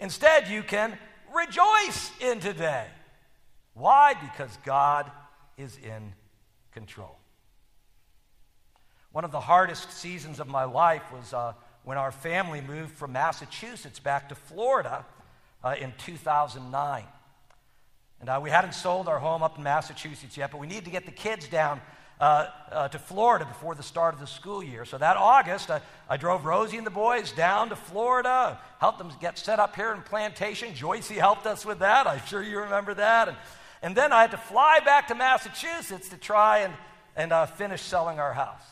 Instead, 0.00 0.48
you 0.48 0.64
can 0.64 0.98
rejoice 1.32 2.10
in 2.20 2.40
today. 2.40 2.86
Why? 3.74 4.14
Because 4.14 4.58
God 4.64 5.10
is 5.56 5.78
in 5.78 6.12
control. 6.72 7.16
One 9.12 9.24
of 9.24 9.30
the 9.30 9.40
hardest 9.40 9.92
seasons 9.92 10.40
of 10.40 10.48
my 10.48 10.64
life 10.64 11.12
was 11.12 11.32
uh, 11.32 11.52
when 11.84 11.98
our 11.98 12.12
family 12.12 12.60
moved 12.60 12.92
from 12.92 13.12
Massachusetts 13.12 13.98
back 13.98 14.28
to 14.28 14.34
Florida 14.34 15.04
uh, 15.64 15.74
in 15.80 15.92
2009. 15.98 17.04
And 18.20 18.28
uh, 18.28 18.40
we 18.42 18.50
hadn't 18.50 18.74
sold 18.74 19.08
our 19.08 19.18
home 19.18 19.42
up 19.42 19.58
in 19.58 19.64
Massachusetts 19.64 20.36
yet, 20.36 20.50
but 20.50 20.60
we 20.60 20.66
needed 20.66 20.84
to 20.84 20.90
get 20.90 21.06
the 21.06 21.12
kids 21.12 21.48
down 21.48 21.80
uh, 22.20 22.46
uh, 22.70 22.88
to 22.88 22.98
Florida 22.98 23.44
before 23.44 23.74
the 23.74 23.82
start 23.82 24.14
of 24.14 24.20
the 24.20 24.26
school 24.28 24.62
year. 24.62 24.84
So 24.84 24.96
that 24.98 25.16
August, 25.16 25.70
I, 25.70 25.80
I 26.08 26.16
drove 26.16 26.44
Rosie 26.44 26.76
and 26.76 26.86
the 26.86 26.90
boys 26.90 27.32
down 27.32 27.70
to 27.70 27.76
Florida, 27.76 28.60
helped 28.78 28.98
them 28.98 29.10
get 29.20 29.38
set 29.38 29.58
up 29.58 29.74
here 29.74 29.92
in 29.92 30.02
Plantation. 30.02 30.72
Joycey 30.72 31.16
helped 31.16 31.46
us 31.46 31.66
with 31.66 31.80
that. 31.80 32.06
I'm 32.06 32.24
sure 32.26 32.42
you 32.42 32.60
remember 32.60 32.94
that. 32.94 33.28
And 33.28 33.36
And 33.82 33.96
then 33.96 34.12
I 34.12 34.20
had 34.20 34.30
to 34.30 34.36
fly 34.36 34.78
back 34.84 35.08
to 35.08 35.16
Massachusetts 35.16 36.08
to 36.10 36.16
try 36.16 36.58
and, 36.58 36.72
and 37.16 37.32
uh, 37.32 37.46
finish 37.46 37.82
selling 37.82 38.20
our 38.20 38.32
house. 38.32 38.62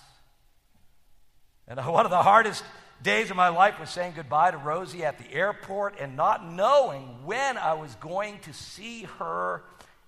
And 1.66 1.80
uh, 1.80 1.82
one 1.82 2.04
of 2.04 2.10
the 2.10 2.22
hardest 2.22 2.62
days 3.02 3.30
of 3.30 3.36
my 3.36 3.48
life 3.48 3.80
was 3.80 3.90
saying 3.90 4.14
goodbye 4.16 4.50
to 4.50 4.58
Rosie 4.58 5.04
at 5.04 5.18
the 5.18 5.32
airport 5.32 5.98
and 6.00 6.16
not 6.16 6.50
knowing 6.50 7.24
when 7.24 7.56
I 7.56 7.74
was 7.74 7.94
going 7.96 8.38
to 8.40 8.52
see 8.52 9.04
her 9.18 9.62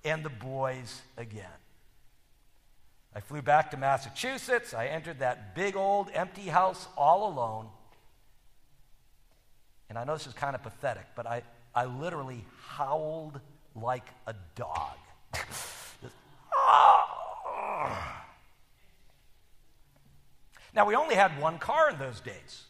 and 0.04 0.24
the 0.24 0.30
boys 0.30 1.00
again. 1.16 1.46
I 3.14 3.20
flew 3.20 3.42
back 3.42 3.70
to 3.72 3.76
Massachusetts. 3.76 4.72
I 4.74 4.86
entered 4.86 5.18
that 5.20 5.54
big 5.54 5.76
old 5.76 6.08
empty 6.14 6.48
house 6.48 6.88
all 6.96 7.30
alone. 7.30 7.68
And 9.90 9.98
I 9.98 10.04
know 10.04 10.14
this 10.14 10.26
is 10.26 10.32
kind 10.32 10.54
of 10.54 10.62
pathetic, 10.62 11.04
but 11.14 11.26
I, 11.26 11.42
I 11.74 11.84
literally 11.84 12.46
howled 12.66 13.38
like 13.74 14.06
a 14.26 14.34
dog. 14.54 14.96
now, 20.74 20.86
we 20.86 20.94
only 20.94 21.14
had 21.14 21.38
one 21.38 21.58
car 21.58 21.90
in 21.90 21.98
those 21.98 22.20
days, 22.20 22.64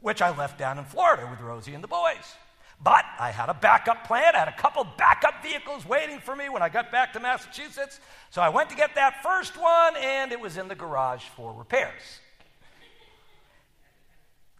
which 0.00 0.22
I 0.22 0.36
left 0.36 0.58
down 0.58 0.78
in 0.78 0.84
Florida 0.84 1.26
with 1.30 1.40
Rosie 1.40 1.74
and 1.74 1.82
the 1.82 1.88
boys. 1.88 2.34
But 2.82 3.04
I 3.18 3.30
had 3.30 3.50
a 3.50 3.54
backup 3.54 4.06
plan. 4.06 4.34
I 4.34 4.38
had 4.38 4.48
a 4.48 4.56
couple 4.56 4.86
backup 4.96 5.42
vehicles 5.42 5.86
waiting 5.86 6.18
for 6.18 6.34
me 6.34 6.48
when 6.48 6.62
I 6.62 6.70
got 6.70 6.90
back 6.90 7.12
to 7.12 7.20
Massachusetts. 7.20 8.00
So 8.30 8.40
I 8.40 8.48
went 8.48 8.70
to 8.70 8.76
get 8.76 8.94
that 8.94 9.22
first 9.22 9.60
one, 9.60 9.96
and 9.96 10.32
it 10.32 10.40
was 10.40 10.56
in 10.56 10.68
the 10.68 10.74
garage 10.74 11.24
for 11.36 11.52
repairs. 11.52 12.20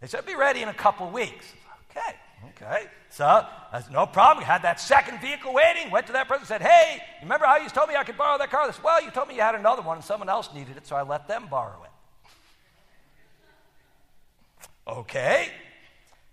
They 0.01 0.07
said, 0.07 0.25
be 0.25 0.35
ready 0.35 0.61
in 0.61 0.67
a 0.67 0.73
couple 0.73 1.09
weeks. 1.09 1.45
Okay, 1.89 2.15
okay. 2.49 2.87
So, 3.09 3.45
that's 3.71 3.89
no 3.89 4.05
problem. 4.05 4.45
had 4.45 4.63
that 4.63 4.79
second 4.79 5.19
vehicle 5.19 5.53
waiting. 5.53 5.91
Went 5.91 6.07
to 6.07 6.13
that 6.13 6.27
person 6.27 6.45
said, 6.45 6.61
hey, 6.61 7.01
remember 7.21 7.45
how 7.45 7.57
you 7.57 7.69
told 7.69 7.89
me 7.89 7.95
I 7.95 8.03
could 8.03 8.17
borrow 8.17 8.37
that 8.37 8.49
car? 8.49 8.67
They 8.67 8.73
said, 8.73 8.83
well, 8.83 9.03
you 9.03 9.11
told 9.11 9.27
me 9.27 9.35
you 9.35 9.41
had 9.41 9.55
another 9.55 9.81
one, 9.81 9.97
and 9.97 10.03
someone 10.03 10.29
else 10.29 10.49
needed 10.53 10.77
it, 10.77 10.87
so 10.87 10.95
I 10.95 11.03
let 11.03 11.27
them 11.27 11.47
borrow 11.49 11.83
it. 11.83 11.90
Okay. 14.87 15.49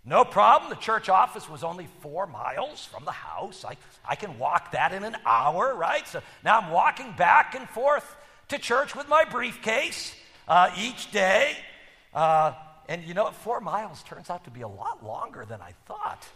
No 0.05 0.25
problem. 0.25 0.71
The 0.71 0.77
church 0.77 1.09
office 1.09 1.49
was 1.49 1.63
only 1.63 1.87
four 2.01 2.27
miles 2.27 2.85
from 2.85 3.05
the 3.05 3.13
house. 3.13 3.65
I, 3.65 3.77
I 4.09 4.15
can 4.15 4.39
walk 4.39 4.73
that 4.73 4.93
in 4.93 5.05
an 5.05 5.17
hour, 5.27 5.75
right? 5.75 6.07
So 6.09 6.23
now 6.45 6.59
I'm 6.59 6.71
walking 6.71 7.13
back 7.13 7.55
and 7.55 7.69
forth 7.69 8.17
to 8.49 8.59
church 8.59 8.97
with 8.97 9.09
my 9.09 9.25
briefcase 9.25 10.15
uh, 10.47 10.71
each 10.79 11.11
day. 11.11 11.57
Uh, 12.15 12.55
and 12.89 13.05
you 13.05 13.13
know, 13.13 13.31
four 13.31 13.61
miles 13.61 14.03
turns 14.05 14.31
out 14.31 14.45
to 14.45 14.51
be 14.51 14.63
a 14.63 14.69
lot 14.69 15.05
longer 15.05 15.45
than 15.45 15.61
I 15.61 15.73
thought. 15.87 16.27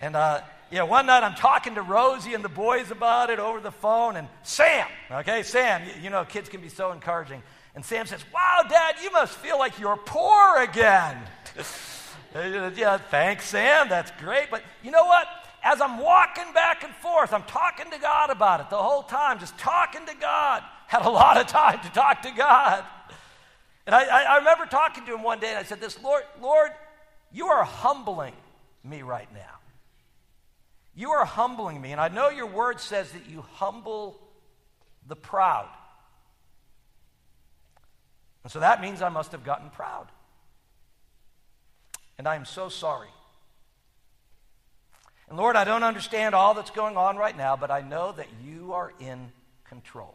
And 0.00 0.14
uh, 0.14 0.42
yeah, 0.70 0.84
one 0.84 1.06
night 1.06 1.24
I'm 1.24 1.34
talking 1.34 1.74
to 1.74 1.82
Rosie 1.82 2.34
and 2.34 2.44
the 2.44 2.48
boys 2.48 2.90
about 2.90 3.28
it 3.28 3.40
over 3.40 3.60
the 3.60 3.72
phone, 3.72 4.16
and 4.16 4.28
Sam, 4.44 4.86
okay, 5.10 5.42
Sam, 5.42 5.82
you, 5.84 6.04
you 6.04 6.10
know, 6.10 6.24
kids 6.24 6.48
can 6.48 6.60
be 6.60 6.68
so 6.68 6.92
encouraging. 6.92 7.42
And 7.74 7.84
Sam 7.84 8.06
says, 8.06 8.24
Wow, 8.32 8.62
Dad, 8.68 8.96
you 9.02 9.10
must 9.10 9.36
feel 9.36 9.58
like 9.58 9.78
you're 9.78 9.96
poor 9.96 10.62
again. 10.62 11.16
yeah, 12.34 12.98
thanks, 12.98 13.46
Sam. 13.46 13.88
That's 13.88 14.10
great. 14.20 14.50
But 14.50 14.62
you 14.82 14.90
know 14.90 15.04
what? 15.04 15.26
As 15.62 15.80
I'm 15.80 15.98
walking 15.98 16.52
back 16.54 16.84
and 16.84 16.94
forth, 16.94 17.32
I'm 17.32 17.42
talking 17.42 17.90
to 17.90 17.98
God 17.98 18.30
about 18.30 18.60
it 18.60 18.70
the 18.70 18.78
whole 18.78 19.02
time, 19.02 19.38
just 19.38 19.58
talking 19.58 20.06
to 20.06 20.14
God. 20.18 20.62
Had 20.86 21.04
a 21.04 21.10
lot 21.10 21.36
of 21.36 21.46
time 21.46 21.80
to 21.82 21.88
talk 21.90 22.22
to 22.22 22.30
God. 22.30 22.84
And 23.86 23.94
I, 23.94 24.34
I, 24.34 24.36
remember 24.38 24.66
talking 24.66 25.04
to 25.06 25.14
him 25.14 25.22
one 25.22 25.40
day, 25.40 25.50
and 25.50 25.58
I 25.58 25.62
said, 25.62 25.80
This, 25.80 26.02
Lord, 26.02 26.22
Lord, 26.40 26.70
you 27.32 27.46
are 27.46 27.64
humbling 27.64 28.34
me 28.84 29.02
right 29.02 29.32
now. 29.32 29.58
You 30.94 31.10
are 31.10 31.24
humbling 31.24 31.80
me. 31.80 31.92
And 31.92 32.00
I 32.00 32.08
know 32.08 32.28
your 32.28 32.46
word 32.46 32.80
says 32.80 33.12
that 33.12 33.28
you 33.28 33.42
humble 33.54 34.20
the 35.06 35.16
proud. 35.16 35.68
And 38.42 38.52
so 38.52 38.60
that 38.60 38.80
means 38.80 39.02
I 39.02 39.08
must 39.08 39.32
have 39.32 39.44
gotten 39.44 39.70
proud. 39.70 40.08
And 42.20 42.28
I 42.28 42.36
am 42.36 42.44
so 42.44 42.68
sorry. 42.68 43.08
And 45.30 45.38
Lord, 45.38 45.56
I 45.56 45.64
don't 45.64 45.82
understand 45.82 46.34
all 46.34 46.52
that's 46.52 46.70
going 46.70 46.98
on 46.98 47.16
right 47.16 47.34
now, 47.34 47.56
but 47.56 47.70
I 47.70 47.80
know 47.80 48.12
that 48.12 48.26
you 48.44 48.74
are 48.74 48.92
in 49.00 49.32
control. 49.64 50.14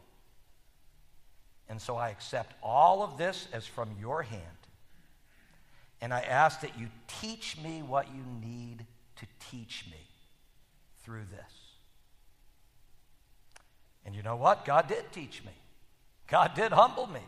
And 1.68 1.82
so 1.82 1.96
I 1.96 2.10
accept 2.10 2.54
all 2.62 3.02
of 3.02 3.18
this 3.18 3.48
as 3.52 3.66
from 3.66 3.90
your 3.98 4.22
hand. 4.22 4.40
And 6.00 6.14
I 6.14 6.20
ask 6.20 6.60
that 6.60 6.78
you 6.78 6.86
teach 7.20 7.56
me 7.60 7.82
what 7.82 8.06
you 8.14 8.22
need 8.40 8.86
to 9.16 9.26
teach 9.50 9.84
me 9.90 9.98
through 11.02 11.24
this. 11.32 11.52
And 14.04 14.14
you 14.14 14.22
know 14.22 14.36
what? 14.36 14.64
God 14.64 14.86
did 14.86 15.10
teach 15.10 15.42
me, 15.44 15.50
God 16.28 16.54
did 16.54 16.70
humble 16.70 17.08
me. 17.08 17.26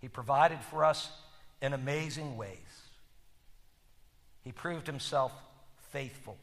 He 0.00 0.08
provided 0.08 0.60
for 0.70 0.86
us 0.86 1.10
in 1.60 1.74
amazing 1.74 2.38
ways. 2.38 2.85
He 4.46 4.52
proved 4.52 4.86
himself 4.86 5.32
faithful. 5.90 6.36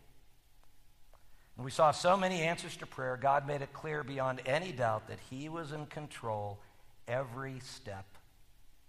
And 1.56 1.64
we 1.64 1.72
saw 1.72 1.92
so 1.92 2.18
many 2.18 2.42
answers 2.42 2.76
to 2.78 2.86
prayer, 2.86 3.16
God 3.16 3.48
made 3.48 3.62
it 3.62 3.72
clear 3.72 4.04
beyond 4.04 4.42
any 4.46 4.74
doubt 4.74 5.08
that 5.08 5.20
He 5.30 5.48
was 5.48 5.72
in 5.72 5.86
control 5.86 6.60
every 7.08 7.62
step 7.62 8.06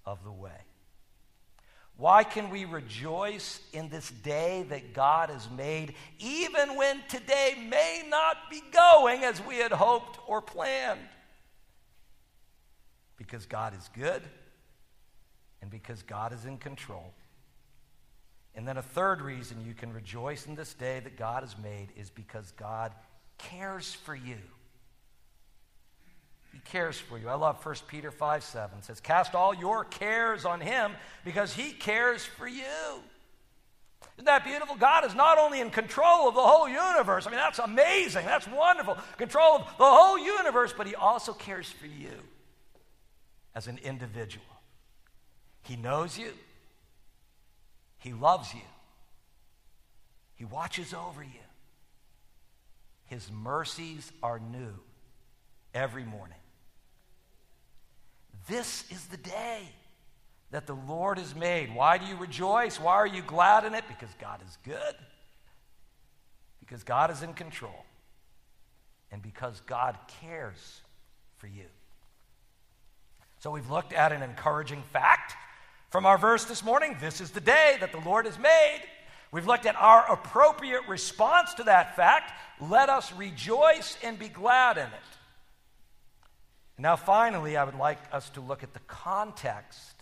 of 0.05 0.24
the 0.24 0.33
way. 0.33 0.50
Why 1.96 2.24
can 2.24 2.50
we 2.50 2.64
rejoice 2.64 3.61
in 3.72 3.88
this 3.88 4.11
day 4.11 4.66
that 4.70 4.94
God 4.94 5.31
has 5.31 5.48
made, 5.48 5.94
even 6.18 6.74
when 6.74 7.00
today 7.09 7.55
may 7.70 8.03
not 8.09 8.50
be 8.50 8.64
going 8.72 9.22
as 9.22 9.40
we 9.46 9.59
had 9.59 9.70
hoped 9.70 10.18
or 10.27 10.42
planned? 10.42 10.98
Because 13.16 13.46
God 13.46 13.79
is 13.79 13.88
good 13.94 14.22
and 15.62 15.70
because 15.70 16.03
God 16.03 16.33
is 16.33 16.46
in 16.46 16.59
control. 16.59 17.14
And 18.56 18.66
then 18.66 18.76
a 18.76 18.82
third 18.82 19.20
reason 19.20 19.64
you 19.66 19.74
can 19.74 19.92
rejoice 19.92 20.46
in 20.46 20.54
this 20.54 20.74
day 20.74 21.00
that 21.00 21.16
God 21.16 21.42
has 21.42 21.56
made 21.58 21.88
is 21.96 22.10
because 22.10 22.52
God 22.52 22.92
cares 23.38 23.94
for 23.94 24.14
you. 24.14 24.36
He 26.52 26.60
cares 26.60 26.96
for 26.96 27.18
you. 27.18 27.28
I 27.28 27.34
love 27.34 27.64
1 27.64 27.74
Peter 27.88 28.12
5 28.12 28.44
7. 28.44 28.78
It 28.78 28.84
says, 28.84 29.00
Cast 29.00 29.34
all 29.34 29.52
your 29.52 29.84
cares 29.84 30.44
on 30.44 30.60
him 30.60 30.92
because 31.24 31.52
he 31.52 31.72
cares 31.72 32.24
for 32.24 32.46
you. 32.46 32.62
Isn't 34.16 34.26
that 34.26 34.44
beautiful? 34.44 34.76
God 34.76 35.04
is 35.04 35.14
not 35.16 35.38
only 35.38 35.60
in 35.60 35.70
control 35.70 36.28
of 36.28 36.36
the 36.36 36.42
whole 36.42 36.68
universe. 36.68 37.26
I 37.26 37.30
mean, 37.30 37.40
that's 37.40 37.58
amazing. 37.58 38.24
That's 38.24 38.46
wonderful. 38.46 38.96
Control 39.16 39.56
of 39.56 39.62
the 39.78 39.84
whole 39.84 40.16
universe, 40.16 40.72
but 40.76 40.86
he 40.86 40.94
also 40.94 41.32
cares 41.32 41.68
for 41.68 41.86
you 41.86 42.12
as 43.56 43.66
an 43.66 43.78
individual. 43.82 44.44
He 45.62 45.74
knows 45.74 46.16
you, 46.16 46.32
he 48.04 48.12
loves 48.12 48.52
you. 48.52 48.60
He 50.34 50.44
watches 50.44 50.92
over 50.92 51.22
you. 51.22 51.46
His 53.06 53.32
mercies 53.32 54.12
are 54.22 54.38
new 54.38 54.74
every 55.72 56.04
morning. 56.04 56.36
This 58.46 58.84
is 58.90 59.06
the 59.06 59.16
day 59.16 59.62
that 60.50 60.66
the 60.66 60.74
Lord 60.74 61.18
has 61.18 61.34
made. 61.34 61.74
Why 61.74 61.96
do 61.96 62.04
you 62.04 62.16
rejoice? 62.16 62.78
Why 62.78 62.92
are 62.92 63.06
you 63.06 63.22
glad 63.22 63.64
in 63.64 63.74
it? 63.74 63.84
Because 63.88 64.14
God 64.20 64.38
is 64.46 64.58
good. 64.64 64.94
Because 66.60 66.84
God 66.84 67.10
is 67.10 67.22
in 67.22 67.32
control. 67.32 67.86
And 69.12 69.22
because 69.22 69.60
God 69.60 69.96
cares 70.20 70.82
for 71.38 71.46
you. 71.46 71.64
So 73.38 73.50
we've 73.50 73.70
looked 73.70 73.94
at 73.94 74.12
an 74.12 74.22
encouraging 74.22 74.82
fact 74.92 75.36
from 75.94 76.07
our 76.07 76.18
verse 76.18 76.44
this 76.46 76.64
morning, 76.64 76.96
this 77.00 77.20
is 77.20 77.30
the 77.30 77.40
day 77.40 77.76
that 77.78 77.92
the 77.92 78.00
Lord 78.00 78.26
has 78.26 78.37
made. 78.37 78.80
We've 79.30 79.46
looked 79.46 79.64
at 79.64 79.76
our 79.76 80.04
appropriate 80.12 80.88
response 80.88 81.54
to 81.54 81.62
that 81.62 81.94
fact. 81.94 82.33
Let 82.61 82.88
us 82.88 83.12
rejoice 83.12 83.96
and 84.02 84.18
be 84.18 84.26
glad 84.26 84.76
in 84.76 84.87
it. 84.87 85.18
Now, 86.78 86.96
finally, 86.96 87.57
I 87.57 87.62
would 87.62 87.76
like 87.76 88.00
us 88.11 88.28
to 88.30 88.40
look 88.40 88.64
at 88.64 88.74
the 88.74 88.80
context 88.88 89.94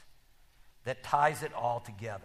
that 0.84 1.02
ties 1.02 1.42
it 1.42 1.52
all 1.52 1.80
together. 1.80 2.24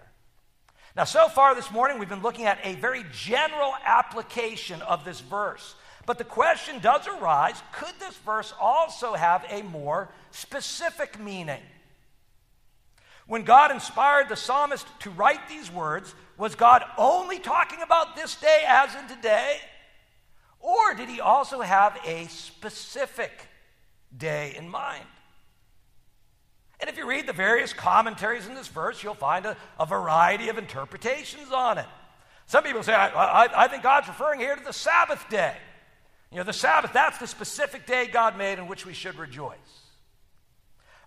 Now, 0.95 1.03
so 1.03 1.27
far 1.27 1.53
this 1.53 1.69
morning, 1.69 1.99
we've 1.99 2.07
been 2.07 2.21
looking 2.21 2.45
at 2.45 2.59
a 2.63 2.75
very 2.75 3.03
general 3.11 3.73
application 3.83 4.81
of 4.83 5.03
this 5.03 5.19
verse. 5.19 5.75
But 6.05 6.19
the 6.19 6.23
question 6.23 6.79
does 6.79 7.05
arise 7.05 7.61
could 7.73 7.99
this 7.99 8.15
verse 8.19 8.53
also 8.61 9.13
have 9.13 9.43
a 9.49 9.61
more 9.61 10.07
specific 10.31 11.19
meaning? 11.19 11.59
When 13.27 13.43
God 13.43 13.71
inspired 13.71 14.29
the 14.29 14.35
psalmist 14.35 14.87
to 15.01 15.09
write 15.11 15.49
these 15.49 15.71
words, 15.71 16.15
was 16.37 16.55
God 16.55 16.83
only 16.97 17.39
talking 17.39 17.81
about 17.81 18.15
this 18.15 18.35
day 18.35 18.63
as 18.65 18.95
in 18.95 19.07
today? 19.07 19.57
Or 20.59 20.93
did 20.95 21.09
he 21.09 21.19
also 21.19 21.61
have 21.61 21.97
a 22.05 22.27
specific 22.27 23.31
day 24.15 24.55
in 24.57 24.69
mind? 24.69 25.05
And 26.79 26.89
if 26.89 26.97
you 26.97 27.07
read 27.07 27.27
the 27.27 27.33
various 27.33 27.73
commentaries 27.73 28.47
in 28.47 28.53
this 28.53 28.67
verse, 28.67 29.03
you'll 29.03 29.15
find 29.15 29.45
a, 29.45 29.57
a 29.79 29.85
variety 29.85 30.49
of 30.49 30.57
interpretations 30.57 31.51
on 31.51 31.79
it. 31.79 31.85
Some 32.45 32.63
people 32.63 32.83
say, 32.83 32.93
I, 32.93 33.07
I, 33.07 33.63
I 33.65 33.67
think 33.67 33.83
God's 33.83 34.07
referring 34.07 34.39
here 34.39 34.55
to 34.55 34.63
the 34.63 34.73
Sabbath 34.73 35.27
day. 35.29 35.55
You 36.31 36.37
know, 36.37 36.43
the 36.43 36.53
Sabbath, 36.53 36.93
that's 36.93 37.17
the 37.17 37.27
specific 37.27 37.85
day 37.85 38.07
God 38.07 38.37
made 38.37 38.59
in 38.59 38.67
which 38.67 38.85
we 38.85 38.93
should 38.93 39.15
rejoice. 39.15 39.57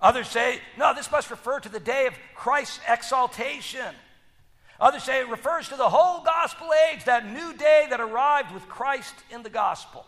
Others 0.02 0.28
say, 0.28 0.60
no, 0.78 0.94
this 0.94 1.10
must 1.10 1.30
refer 1.30 1.60
to 1.60 1.68
the 1.68 1.80
day 1.80 2.06
of 2.06 2.14
Christ's 2.34 2.80
exaltation. 2.88 3.94
Others 4.80 5.02
say 5.04 5.20
it 5.20 5.28
refers 5.28 5.68
to 5.68 5.76
the 5.76 5.88
whole 5.88 6.24
gospel 6.24 6.70
age, 6.90 7.04
that 7.04 7.30
new 7.30 7.52
day 7.54 7.86
that 7.90 8.00
arrived 8.00 8.52
with 8.52 8.66
Christ 8.66 9.14
in 9.30 9.42
the 9.42 9.50
gospel. 9.50 10.06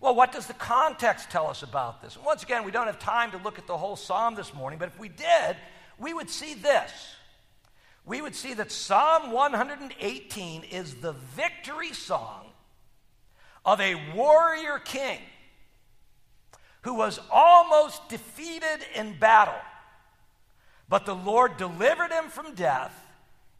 Well, 0.00 0.16
what 0.16 0.32
does 0.32 0.46
the 0.46 0.54
context 0.54 1.30
tell 1.30 1.46
us 1.46 1.62
about 1.62 2.02
this? 2.02 2.18
Once 2.18 2.42
again, 2.42 2.64
we 2.64 2.72
don't 2.72 2.86
have 2.86 2.98
time 2.98 3.30
to 3.30 3.38
look 3.38 3.58
at 3.58 3.68
the 3.68 3.76
whole 3.76 3.96
psalm 3.96 4.34
this 4.34 4.52
morning, 4.52 4.78
but 4.78 4.88
if 4.88 4.98
we 4.98 5.08
did, 5.08 5.56
we 5.98 6.12
would 6.12 6.28
see 6.28 6.54
this. 6.54 6.90
We 8.04 8.20
would 8.20 8.34
see 8.34 8.52
that 8.54 8.70
Psalm 8.70 9.30
118 9.30 10.64
is 10.64 10.96
the 10.96 11.12
victory 11.12 11.92
song 11.92 12.46
of 13.64 13.80
a 13.80 13.94
warrior 14.14 14.78
king 14.78 15.20
who 16.84 16.94
was 16.94 17.18
almost 17.30 18.08
defeated 18.10 18.78
in 18.94 19.18
battle, 19.18 19.54
but 20.86 21.06
the 21.06 21.14
Lord 21.14 21.56
delivered 21.56 22.12
him 22.12 22.28
from 22.28 22.54
death 22.54 22.94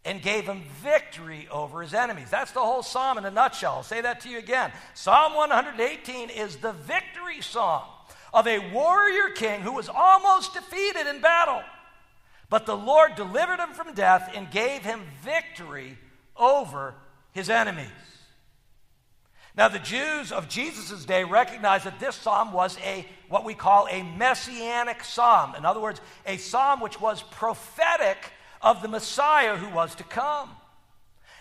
and 0.04 0.20
gave 0.20 0.44
him 0.44 0.62
victory 0.82 1.48
over 1.50 1.80
his 1.80 1.94
enemies. 1.94 2.28
That's 2.30 2.52
the 2.52 2.60
whole 2.60 2.82
psalm 2.82 3.16
in 3.16 3.24
a 3.24 3.30
nutshell. 3.30 3.76
I'll 3.76 3.82
say 3.82 4.02
that 4.02 4.20
to 4.20 4.28
you 4.28 4.38
again. 4.38 4.70
Psalm 4.92 5.34
118 5.34 6.28
is 6.28 6.56
the 6.56 6.72
victory 6.72 7.40
song 7.40 7.84
of 8.34 8.46
a 8.46 8.70
warrior 8.72 9.30
king 9.30 9.62
who 9.62 9.72
was 9.72 9.88
almost 9.88 10.52
defeated 10.52 11.06
in 11.06 11.22
battle, 11.22 11.62
but 12.50 12.66
the 12.66 12.76
Lord 12.76 13.14
delivered 13.14 13.58
him 13.58 13.72
from 13.72 13.94
death 13.94 14.30
and 14.34 14.50
gave 14.50 14.82
him 14.82 15.00
victory 15.22 15.96
over 16.36 16.94
his 17.32 17.48
enemies. 17.48 17.88
Now, 19.56 19.68
the 19.68 19.78
Jews 19.78 20.32
of 20.32 20.48
Jesus' 20.48 21.04
day 21.04 21.22
recognized 21.22 21.84
that 21.84 22.00
this 22.00 22.16
psalm 22.16 22.52
was 22.52 22.76
a 22.84 23.06
what 23.28 23.44
we 23.44 23.54
call 23.54 23.86
a 23.88 24.02
messianic 24.02 25.04
psalm. 25.04 25.54
In 25.54 25.64
other 25.64 25.80
words, 25.80 26.00
a 26.26 26.36
psalm 26.36 26.80
which 26.80 27.00
was 27.00 27.22
prophetic 27.22 28.18
of 28.60 28.82
the 28.82 28.88
Messiah 28.88 29.56
who 29.56 29.72
was 29.74 29.94
to 29.96 30.04
come. 30.04 30.50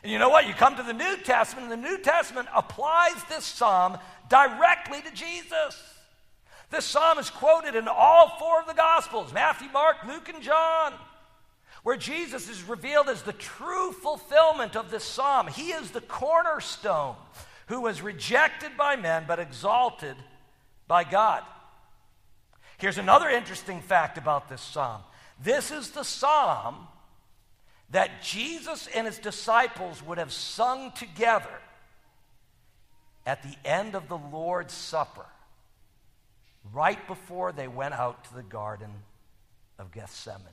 And 0.03 0.11
you 0.11 0.19
know 0.19 0.29
what? 0.29 0.47
You 0.47 0.53
come 0.53 0.75
to 0.75 0.83
the 0.83 0.93
New 0.93 1.17
Testament, 1.17 1.71
and 1.71 1.83
the 1.83 1.89
New 1.89 1.97
Testament 1.97 2.49
applies 2.53 3.23
this 3.29 3.45
psalm 3.45 3.97
directly 4.29 5.01
to 5.01 5.11
Jesus. 5.11 5.81
This 6.69 6.85
psalm 6.85 7.17
is 7.17 7.29
quoted 7.29 7.75
in 7.75 7.87
all 7.87 8.35
four 8.39 8.59
of 8.59 8.67
the 8.67 8.73
Gospels 8.73 9.33
Matthew, 9.33 9.69
Mark, 9.71 9.97
Luke, 10.07 10.29
and 10.29 10.43
John, 10.43 10.93
where 11.83 11.97
Jesus 11.97 12.49
is 12.49 12.63
revealed 12.63 13.09
as 13.09 13.23
the 13.23 13.33
true 13.33 13.91
fulfillment 13.91 14.75
of 14.75 14.91
this 14.91 15.03
psalm. 15.03 15.47
He 15.47 15.71
is 15.71 15.91
the 15.91 16.01
cornerstone 16.01 17.15
who 17.73 17.81
was 17.81 18.03
rejected 18.03 18.77
by 18.77 18.95
men 18.95 19.23
but 19.27 19.39
exalted 19.39 20.15
by 20.87 21.03
God. 21.03 21.41
Here's 22.77 22.99
another 22.99 23.27
interesting 23.27 23.81
fact 23.81 24.19
about 24.19 24.47
this 24.47 24.61
psalm 24.61 25.01
this 25.41 25.71
is 25.71 25.89
the 25.89 26.03
psalm 26.03 26.87
that 27.89 28.21
Jesus 28.21 28.87
and 28.93 29.07
his 29.07 29.17
disciples 29.17 30.03
would 30.03 30.19
have 30.19 30.31
sung 30.31 30.91
together 30.91 31.49
at 33.25 33.41
the 33.41 33.55
end 33.65 33.95
of 33.95 34.07
the 34.07 34.17
Lord's 34.17 34.73
Supper, 34.73 35.25
right 36.73 37.07
before 37.07 37.51
they 37.51 37.67
went 37.67 37.95
out 37.95 38.23
to 38.25 38.35
the 38.35 38.43
Garden 38.43 38.91
of 39.79 39.91
Gethsemane. 39.91 40.45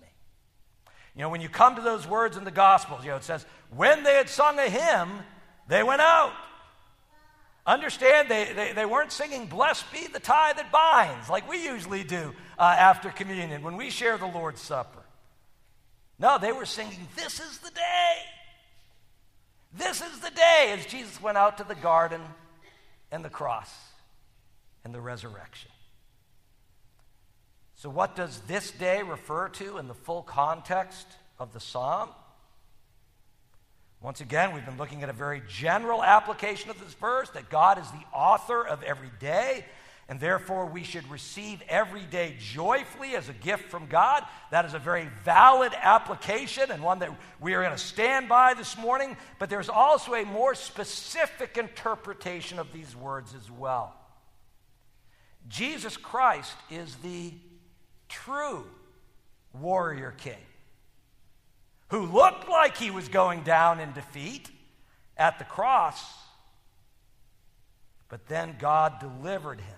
You 1.14 1.20
know, 1.20 1.28
when 1.28 1.42
you 1.42 1.50
come 1.50 1.76
to 1.76 1.83
those 1.83 2.06
words 2.06 2.38
in 2.38 2.44
the 2.44 2.50
Gospels, 2.50 3.04
you 3.04 3.11
know, 3.11 3.16
it 3.16 3.24
says, 3.24 3.44
when 3.76 4.04
they 4.04 4.14
had 4.14 4.30
sung 4.30 4.59
a 4.59 4.70
hymn, 4.70 5.11
they 5.68 5.83
went 5.83 6.00
out. 6.00 6.33
Understand, 7.70 8.28
they, 8.28 8.52
they, 8.52 8.72
they, 8.72 8.85
weren't 8.85 9.12
singing, 9.12 9.46
Blessed 9.46 9.85
be 9.92 10.09
the 10.09 10.18
tie 10.18 10.52
that 10.54 10.72
binds, 10.72 11.30
like 11.30 11.48
we 11.48 11.64
usually 11.64 12.02
do 12.02 12.35
uh, 12.59 12.62
after 12.62 13.11
communion 13.11 13.62
when 13.62 13.76
we 13.76 13.90
share 13.90 14.18
the 14.18 14.26
Lord's 14.26 14.61
Supper. 14.61 14.98
No, 16.18 16.37
they 16.37 16.50
were 16.50 16.64
singing, 16.64 16.98
This 17.14 17.38
is 17.38 17.59
the 17.59 17.70
day. 17.70 18.16
This 19.72 20.02
is 20.02 20.18
the 20.18 20.30
day 20.30 20.74
as 20.76 20.85
Jesus 20.85 21.22
went 21.22 21.38
out 21.38 21.59
to 21.59 21.64
the 21.64 21.76
garden 21.76 22.20
and 23.12 23.24
the 23.24 23.30
cross 23.30 23.72
and 24.85 24.92
the 24.92 25.00
resurrection. 25.00 25.70
So, 27.76 27.88
what 27.88 28.16
does 28.16 28.40
this 28.48 28.72
day 28.72 29.04
refer 29.04 29.48
to 29.48 29.78
in 29.78 29.87
the 29.87 29.94
full 29.94 30.22
context 30.22 31.06
of 31.38 31.52
the 31.52 31.61
psalm? 31.61 32.09
Once 34.02 34.22
again, 34.22 34.54
we've 34.54 34.64
been 34.64 34.78
looking 34.78 35.02
at 35.02 35.10
a 35.10 35.14
very 35.14 35.42
general 35.46 36.02
application 36.02 36.70
of 36.70 36.80
this 36.80 36.94
verse 36.94 37.28
that 37.30 37.50
God 37.50 37.78
is 37.78 37.90
the 37.90 38.16
author 38.16 38.66
of 38.66 38.82
every 38.82 39.10
day, 39.18 39.66
and 40.08 40.18
therefore 40.18 40.64
we 40.64 40.82
should 40.82 41.08
receive 41.10 41.62
every 41.68 42.04
day 42.04 42.34
joyfully 42.38 43.14
as 43.14 43.28
a 43.28 43.34
gift 43.34 43.64
from 43.64 43.86
God. 43.88 44.24
That 44.50 44.64
is 44.64 44.72
a 44.72 44.78
very 44.78 45.10
valid 45.22 45.72
application 45.76 46.70
and 46.70 46.82
one 46.82 47.00
that 47.00 47.14
we 47.40 47.52
are 47.52 47.62
going 47.62 47.76
to 47.76 47.78
stand 47.78 48.26
by 48.26 48.54
this 48.54 48.78
morning, 48.78 49.18
but 49.38 49.50
there's 49.50 49.68
also 49.68 50.14
a 50.14 50.24
more 50.24 50.54
specific 50.54 51.58
interpretation 51.58 52.58
of 52.58 52.72
these 52.72 52.96
words 52.96 53.34
as 53.34 53.50
well. 53.50 53.94
Jesus 55.46 55.98
Christ 55.98 56.56
is 56.70 56.96
the 56.96 57.34
true 58.08 58.64
warrior 59.52 60.14
king 60.16 60.38
who 61.90 62.07
looked 62.07 62.48
like 62.48 62.76
he 62.76 62.90
was 62.90 63.09
going 63.09 63.42
down 63.42 63.81
in 63.81 63.92
defeat 63.92 64.48
at 65.16 65.38
the 65.38 65.44
cross, 65.44 66.03
but 68.09 68.26
then 68.26 68.57
God 68.59 69.00
delivered 69.00 69.61
him. 69.61 69.76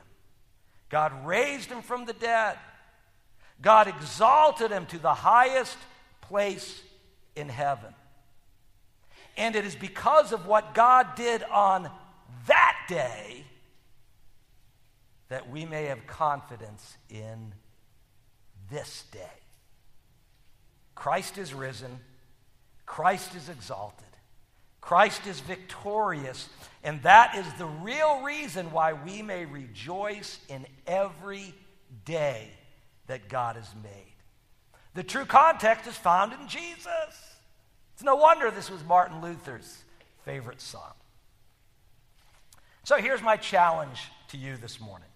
God 0.89 1.27
raised 1.27 1.71
him 1.71 1.83
from 1.83 2.05
the 2.05 2.13
dead. 2.13 2.59
God 3.61 3.89
exalted 3.89 4.71
him 4.71 4.87
to 4.87 4.99
the 4.99 5.15
highest 5.15 5.79
place 6.21 6.83
in 7.35 7.49
heaven. 7.49 7.95
And 9.37 9.57
it 9.57 9.65
is 9.65 9.75
because 9.75 10.33
of 10.33 10.47
what 10.47 10.75
God 10.75 11.15
did 11.17 11.43
on 11.45 11.91
that 12.47 12.77
day 12.89 13.45
that 15.29 15.49
we 15.49 15.65
may 15.65 15.85
have 15.85 16.07
confidence 16.07 16.99
in 17.09 17.55
this 18.71 19.05
day. 19.11 19.42
Christ 21.03 21.37
is 21.37 21.53
risen, 21.53 21.99
Christ 22.87 23.35
is 23.35 23.49
exalted, 23.49 24.07
Christ 24.81 25.27
is 25.27 25.41
victorious, 25.41 26.49
and 26.85 27.03
that 27.03 27.35
is 27.35 27.53
the 27.55 27.67
real 27.67 28.23
reason 28.23 28.71
why 28.71 28.93
we 28.93 29.21
may 29.21 29.45
rejoice 29.45 30.39
in 30.49 30.65
every 30.87 31.55
day 32.05 32.47
that 33.09 33.29
God 33.29 33.57
has 33.57 33.69
made. 33.83 34.15
The 34.95 35.03
true 35.03 35.25
context 35.25 35.89
is 35.89 35.97
found 35.97 36.35
in 36.35 36.47
Jesus. 36.47 36.87
It's 37.95 38.05
no 38.05 38.15
wonder 38.15 38.53
this 38.53 38.71
was 38.71 38.85
Martin 38.85 39.21
Luther's 39.21 39.83
favorite 40.25 40.61
song. 40.61 40.95
So 42.85 42.99
here's 42.99 43.23
my 43.23 43.37
challenge 43.37 44.09
to 44.29 44.37
you 44.37 44.57
this 44.57 44.81
morning. 44.81 45.09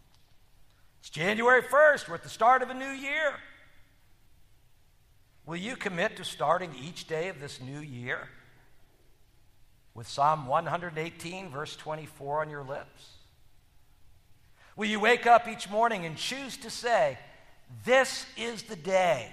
It's 0.99 1.11
January 1.11 1.63
1st. 1.63 2.09
We're 2.09 2.17
at 2.17 2.25
the 2.25 2.29
start 2.29 2.63
of 2.63 2.71
a 2.71 2.75
new 2.75 2.91
year. 2.91 3.35
Will 5.47 5.57
you 5.57 5.77
commit 5.77 6.17
to 6.17 6.25
starting 6.25 6.75
each 6.75 7.07
day 7.07 7.29
of 7.29 7.39
this 7.39 7.61
new 7.61 7.79
year 7.79 8.29
with 9.95 10.09
Psalm 10.09 10.49
118, 10.49 11.51
verse 11.51 11.77
24 11.77 12.41
on 12.41 12.51
your 12.51 12.65
lips? 12.65 13.11
Will 14.75 14.89
you 14.89 14.99
wake 14.99 15.25
up 15.25 15.47
each 15.47 15.71
morning 15.71 16.05
and 16.05 16.17
choose 16.17 16.57
to 16.59 16.69
say, 16.69 17.17
This 17.85 18.27
is 18.37 18.65
the 18.65 18.75
day 18.75 19.31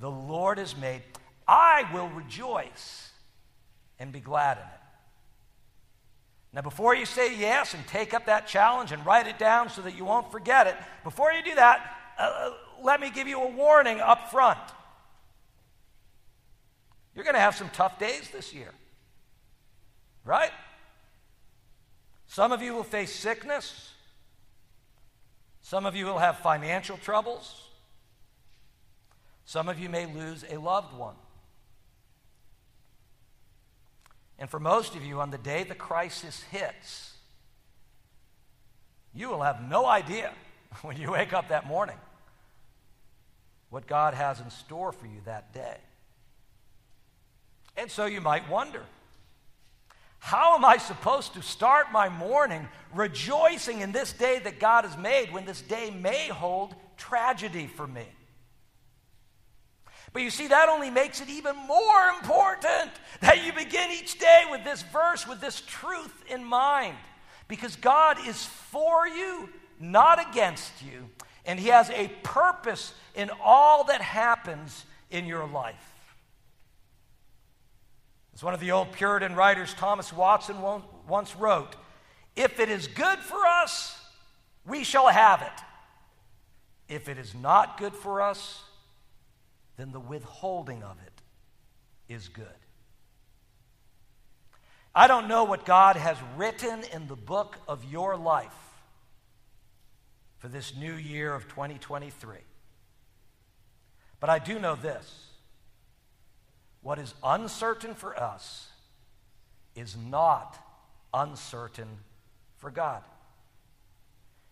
the 0.00 0.10
Lord 0.10 0.56
has 0.56 0.74
made? 0.74 1.02
I 1.46 1.86
will 1.92 2.08
rejoice 2.08 3.10
and 3.98 4.12
be 4.12 4.20
glad 4.20 4.56
in 4.56 4.64
it. 4.64 4.80
Now, 6.54 6.62
before 6.62 6.96
you 6.96 7.04
say 7.04 7.36
yes 7.36 7.74
and 7.74 7.86
take 7.86 8.14
up 8.14 8.24
that 8.26 8.46
challenge 8.46 8.90
and 8.90 9.04
write 9.04 9.26
it 9.26 9.38
down 9.38 9.68
so 9.68 9.82
that 9.82 9.94
you 9.94 10.04
won't 10.06 10.32
forget 10.32 10.66
it, 10.66 10.76
before 11.04 11.30
you 11.30 11.42
do 11.44 11.54
that, 11.56 11.94
uh, 12.18 12.22
uh 12.22 12.50
let 12.82 13.00
me 13.00 13.10
give 13.10 13.28
you 13.28 13.38
a 13.42 13.48
warning 13.48 14.00
up 14.00 14.30
front. 14.30 14.58
You're 17.20 17.24
going 17.26 17.34
to 17.34 17.40
have 17.40 17.54
some 17.54 17.68
tough 17.68 17.98
days 17.98 18.30
this 18.30 18.54
year, 18.54 18.70
right? 20.24 20.52
Some 22.26 22.50
of 22.50 22.62
you 22.62 22.72
will 22.72 22.82
face 22.82 23.12
sickness. 23.14 23.92
Some 25.60 25.84
of 25.84 25.94
you 25.94 26.06
will 26.06 26.16
have 26.16 26.38
financial 26.38 26.96
troubles. 26.96 27.68
Some 29.44 29.68
of 29.68 29.78
you 29.78 29.90
may 29.90 30.06
lose 30.06 30.46
a 30.50 30.56
loved 30.56 30.96
one. 30.96 31.14
And 34.38 34.48
for 34.48 34.58
most 34.58 34.96
of 34.96 35.04
you, 35.04 35.20
on 35.20 35.30
the 35.30 35.36
day 35.36 35.62
the 35.62 35.74
crisis 35.74 36.42
hits, 36.44 37.12
you 39.12 39.28
will 39.28 39.42
have 39.42 39.68
no 39.68 39.84
idea 39.84 40.32
when 40.80 40.96
you 40.96 41.10
wake 41.10 41.34
up 41.34 41.48
that 41.48 41.66
morning 41.66 41.98
what 43.68 43.86
God 43.86 44.14
has 44.14 44.40
in 44.40 44.48
store 44.48 44.90
for 44.90 45.04
you 45.04 45.20
that 45.26 45.52
day. 45.52 45.76
And 47.76 47.90
so 47.90 48.06
you 48.06 48.20
might 48.20 48.48
wonder 48.48 48.82
How 50.18 50.54
am 50.56 50.64
I 50.64 50.76
supposed 50.76 51.34
to 51.34 51.42
start 51.42 51.92
my 51.92 52.08
morning 52.08 52.68
rejoicing 52.94 53.80
in 53.80 53.92
this 53.92 54.12
day 54.12 54.38
that 54.40 54.60
God 54.60 54.84
has 54.84 54.96
made 54.96 55.32
when 55.32 55.44
this 55.44 55.62
day 55.62 55.90
may 55.90 56.28
hold 56.28 56.74
tragedy 56.96 57.66
for 57.66 57.86
me? 57.86 58.06
But 60.12 60.22
you 60.22 60.30
see, 60.30 60.48
that 60.48 60.68
only 60.68 60.90
makes 60.90 61.20
it 61.20 61.28
even 61.28 61.54
more 61.56 62.08
important 62.18 62.90
that 63.20 63.44
you 63.44 63.52
begin 63.52 63.90
each 63.92 64.18
day 64.18 64.42
with 64.50 64.64
this 64.64 64.82
verse, 64.82 65.26
with 65.26 65.40
this 65.40 65.60
truth 65.60 66.24
in 66.28 66.44
mind. 66.44 66.96
Because 67.46 67.76
God 67.76 68.16
is 68.26 68.44
for 68.44 69.06
you, 69.06 69.48
not 69.78 70.30
against 70.30 70.72
you. 70.82 71.08
And 71.46 71.58
He 71.58 71.68
has 71.68 71.90
a 71.90 72.08
purpose 72.22 72.92
in 73.14 73.30
all 73.42 73.84
that 73.84 74.00
happens 74.00 74.84
in 75.10 75.26
your 75.26 75.46
life. 75.46 75.94
As 78.34 78.42
one 78.42 78.54
of 78.54 78.60
the 78.60 78.70
old 78.70 78.92
Puritan 78.92 79.34
writers, 79.34 79.74
Thomas 79.74 80.12
Watson, 80.12 80.56
once 81.08 81.36
wrote 81.36 81.76
If 82.36 82.60
it 82.60 82.68
is 82.68 82.86
good 82.86 83.18
for 83.18 83.44
us, 83.46 83.98
we 84.66 84.84
shall 84.84 85.08
have 85.08 85.42
it. 85.42 86.94
If 86.94 87.08
it 87.08 87.18
is 87.18 87.34
not 87.34 87.78
good 87.78 87.94
for 87.94 88.20
us, 88.20 88.62
then 89.76 89.92
the 89.92 90.00
withholding 90.00 90.82
of 90.82 90.96
it 91.06 92.12
is 92.12 92.28
good. 92.28 92.46
I 94.94 95.06
don't 95.06 95.28
know 95.28 95.44
what 95.44 95.64
God 95.64 95.96
has 95.96 96.16
written 96.36 96.82
in 96.92 97.06
the 97.06 97.16
book 97.16 97.56
of 97.68 97.84
your 97.84 98.16
life 98.16 98.52
for 100.38 100.48
this 100.48 100.74
new 100.74 100.94
year 100.94 101.32
of 101.32 101.46
2023. 101.48 102.38
But 104.18 104.30
I 104.30 104.38
do 104.38 104.58
know 104.58 104.74
this 104.74 105.29
what 106.82 106.98
is 106.98 107.14
uncertain 107.22 107.94
for 107.94 108.18
us 108.18 108.68
is 109.74 109.96
not 109.96 110.56
uncertain 111.12 111.88
for 112.56 112.70
God. 112.70 113.02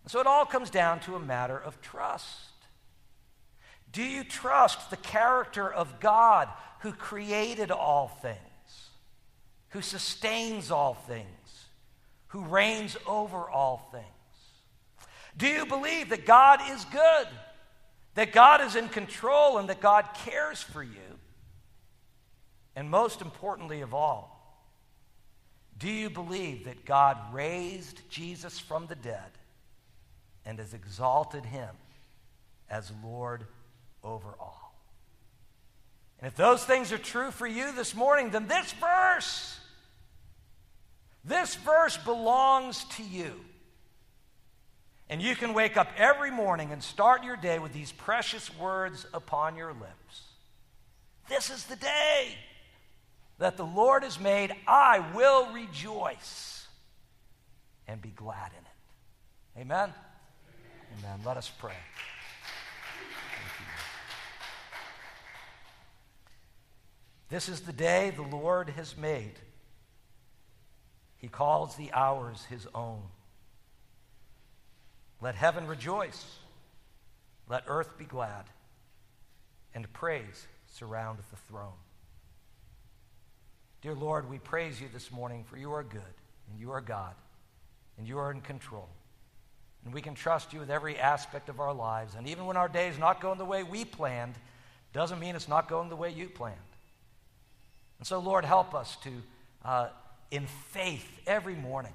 And 0.03 0.11
so 0.11 0.19
it 0.19 0.27
all 0.27 0.45
comes 0.45 0.69
down 0.69 0.99
to 1.01 1.15
a 1.15 1.19
matter 1.19 1.57
of 1.57 1.81
trust. 1.81 2.49
Do 3.91 4.03
you 4.03 4.23
trust 4.23 4.89
the 4.89 4.97
character 4.97 5.71
of 5.71 5.99
God 5.99 6.47
who 6.81 6.91
created 6.91 7.71
all 7.71 8.07
things, 8.07 8.37
who 9.69 9.81
sustains 9.81 10.71
all 10.71 10.93
things, 10.93 11.25
who 12.27 12.41
reigns 12.41 12.95
over 13.07 13.49
all 13.49 13.89
things? 13.91 14.05
Do 15.35 15.47
you 15.47 15.65
believe 15.65 16.09
that 16.09 16.25
God 16.25 16.59
is 16.69 16.85
good, 16.85 17.27
that 18.15 18.31
God 18.31 18.61
is 18.61 18.75
in 18.75 18.89
control, 18.89 19.57
and 19.57 19.69
that 19.69 19.81
God 19.81 20.05
cares 20.25 20.61
for 20.61 20.83
you? 20.83 21.08
And 22.75 22.89
most 22.89 23.21
importantly 23.21 23.81
of 23.81 23.93
all, 23.93 24.35
do 25.77 25.89
you 25.89 26.09
believe 26.09 26.65
that 26.65 26.85
God 26.85 27.17
raised 27.33 28.01
Jesus 28.09 28.59
from 28.59 28.87
the 28.87 28.95
dead 28.95 29.31
and 30.45 30.59
has 30.59 30.73
exalted 30.73 31.45
him 31.45 31.69
as 32.69 32.91
Lord 33.03 33.45
over 34.03 34.29
all. 34.39 34.73
And 36.19 36.27
if 36.27 36.35
those 36.35 36.63
things 36.65 36.91
are 36.91 36.97
true 36.97 37.31
for 37.31 37.47
you 37.47 37.71
this 37.73 37.95
morning, 37.95 38.29
then 38.31 38.47
this 38.47 38.73
verse, 38.73 39.59
this 41.23 41.55
verse 41.55 41.97
belongs 41.97 42.83
to 42.95 43.03
you. 43.03 43.33
And 45.09 45.21
you 45.21 45.35
can 45.35 45.53
wake 45.53 45.77
up 45.77 45.89
every 45.97 46.29
morning 46.29 46.71
and 46.71 46.83
start 46.83 47.23
your 47.23 47.37
day 47.37 47.57
with 47.57 47.73
these 47.73 47.91
precious 47.91 48.55
words 48.57 49.05
upon 49.13 49.55
your 49.55 49.73
lips. 49.73 50.23
This 51.29 51.49
is 51.49 51.65
the 51.65 51.75
day 51.75 52.35
that 53.39 53.57
the 53.57 53.65
Lord 53.65 54.03
has 54.03 54.19
made. 54.19 54.53
I 54.67 55.03
will 55.15 55.51
rejoice 55.51 56.67
and 57.87 58.01
be 58.01 58.09
glad 58.09 58.51
in 58.51 58.59
it. 58.59 59.61
Amen? 59.61 59.93
Amen. 60.99 61.19
Let 61.25 61.37
us 61.37 61.49
pray. 61.49 61.73
This 67.29 67.47
is 67.47 67.61
the 67.61 67.73
day 67.73 68.11
the 68.15 68.23
Lord 68.23 68.69
has 68.69 68.97
made. 68.97 69.33
He 71.17 71.27
calls 71.27 71.75
the 71.75 71.91
hours 71.93 72.45
his 72.49 72.67
own. 72.73 73.01
Let 75.21 75.35
heaven 75.35 75.67
rejoice. 75.67 76.25
Let 77.47 77.63
earth 77.67 77.97
be 77.97 78.05
glad. 78.05 78.45
And 79.75 79.91
praise 79.93 80.47
surround 80.71 81.19
the 81.29 81.37
throne. 81.47 81.73
Dear 83.81 83.95
Lord, 83.95 84.29
we 84.29 84.39
praise 84.39 84.81
you 84.81 84.87
this 84.91 85.11
morning 85.11 85.45
for 85.45 85.57
you 85.57 85.71
are 85.71 85.83
good 85.83 86.01
and 86.49 86.59
you 86.59 86.71
are 86.71 86.81
God 86.81 87.13
and 87.97 88.07
you 88.07 88.17
are 88.17 88.31
in 88.31 88.41
control. 88.41 88.89
And 89.85 89.93
we 89.93 90.01
can 90.01 90.15
trust 90.15 90.51
you 90.51 90.59
with 90.59 90.69
every 90.69 90.97
aspect 90.97 91.47
of 91.47 91.61
our 91.61 91.73
lives. 91.73 92.15
And 92.15 92.27
even 92.27 92.45
when 92.45 92.57
our 92.57 92.67
day 92.67 92.89
is 92.89 92.99
not 92.99 93.21
going 93.21 93.37
the 93.37 93.45
way 93.45 93.63
we 93.63 93.85
planned, 93.85 94.35
doesn't 94.91 95.19
mean 95.19 95.35
it's 95.35 95.47
not 95.47 95.69
going 95.69 95.89
the 95.89 95.95
way 95.95 96.11
you 96.11 96.27
planned. 96.27 96.57
And 97.99 98.07
so, 98.07 98.19
Lord, 98.19 98.43
help 98.43 98.75
us 98.75 98.97
to, 99.03 99.11
uh, 99.63 99.89
in 100.31 100.47
faith, 100.71 101.07
every 101.25 101.55
morning, 101.55 101.93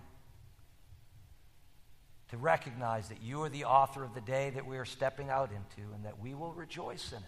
to 2.31 2.39
recognize 2.39 3.09
that 3.09 3.23
you 3.23 3.43
are 3.43 3.51
the 3.51 3.65
author 3.65 4.03
of 4.03 4.15
the 4.15 4.21
day 4.23 4.51
that 4.51 4.67
we 4.67 4.79
are 4.79 4.87
stepping 4.87 5.29
out 5.29 5.51
into 5.51 5.93
and 5.95 6.07
that 6.07 6.19
we 6.19 6.35
will 6.35 6.53
rejoice 6.53 7.13
in 7.13 7.19
it. 7.19 7.25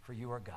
For 0.00 0.12
you 0.12 0.32
are 0.32 0.40
God. 0.40 0.56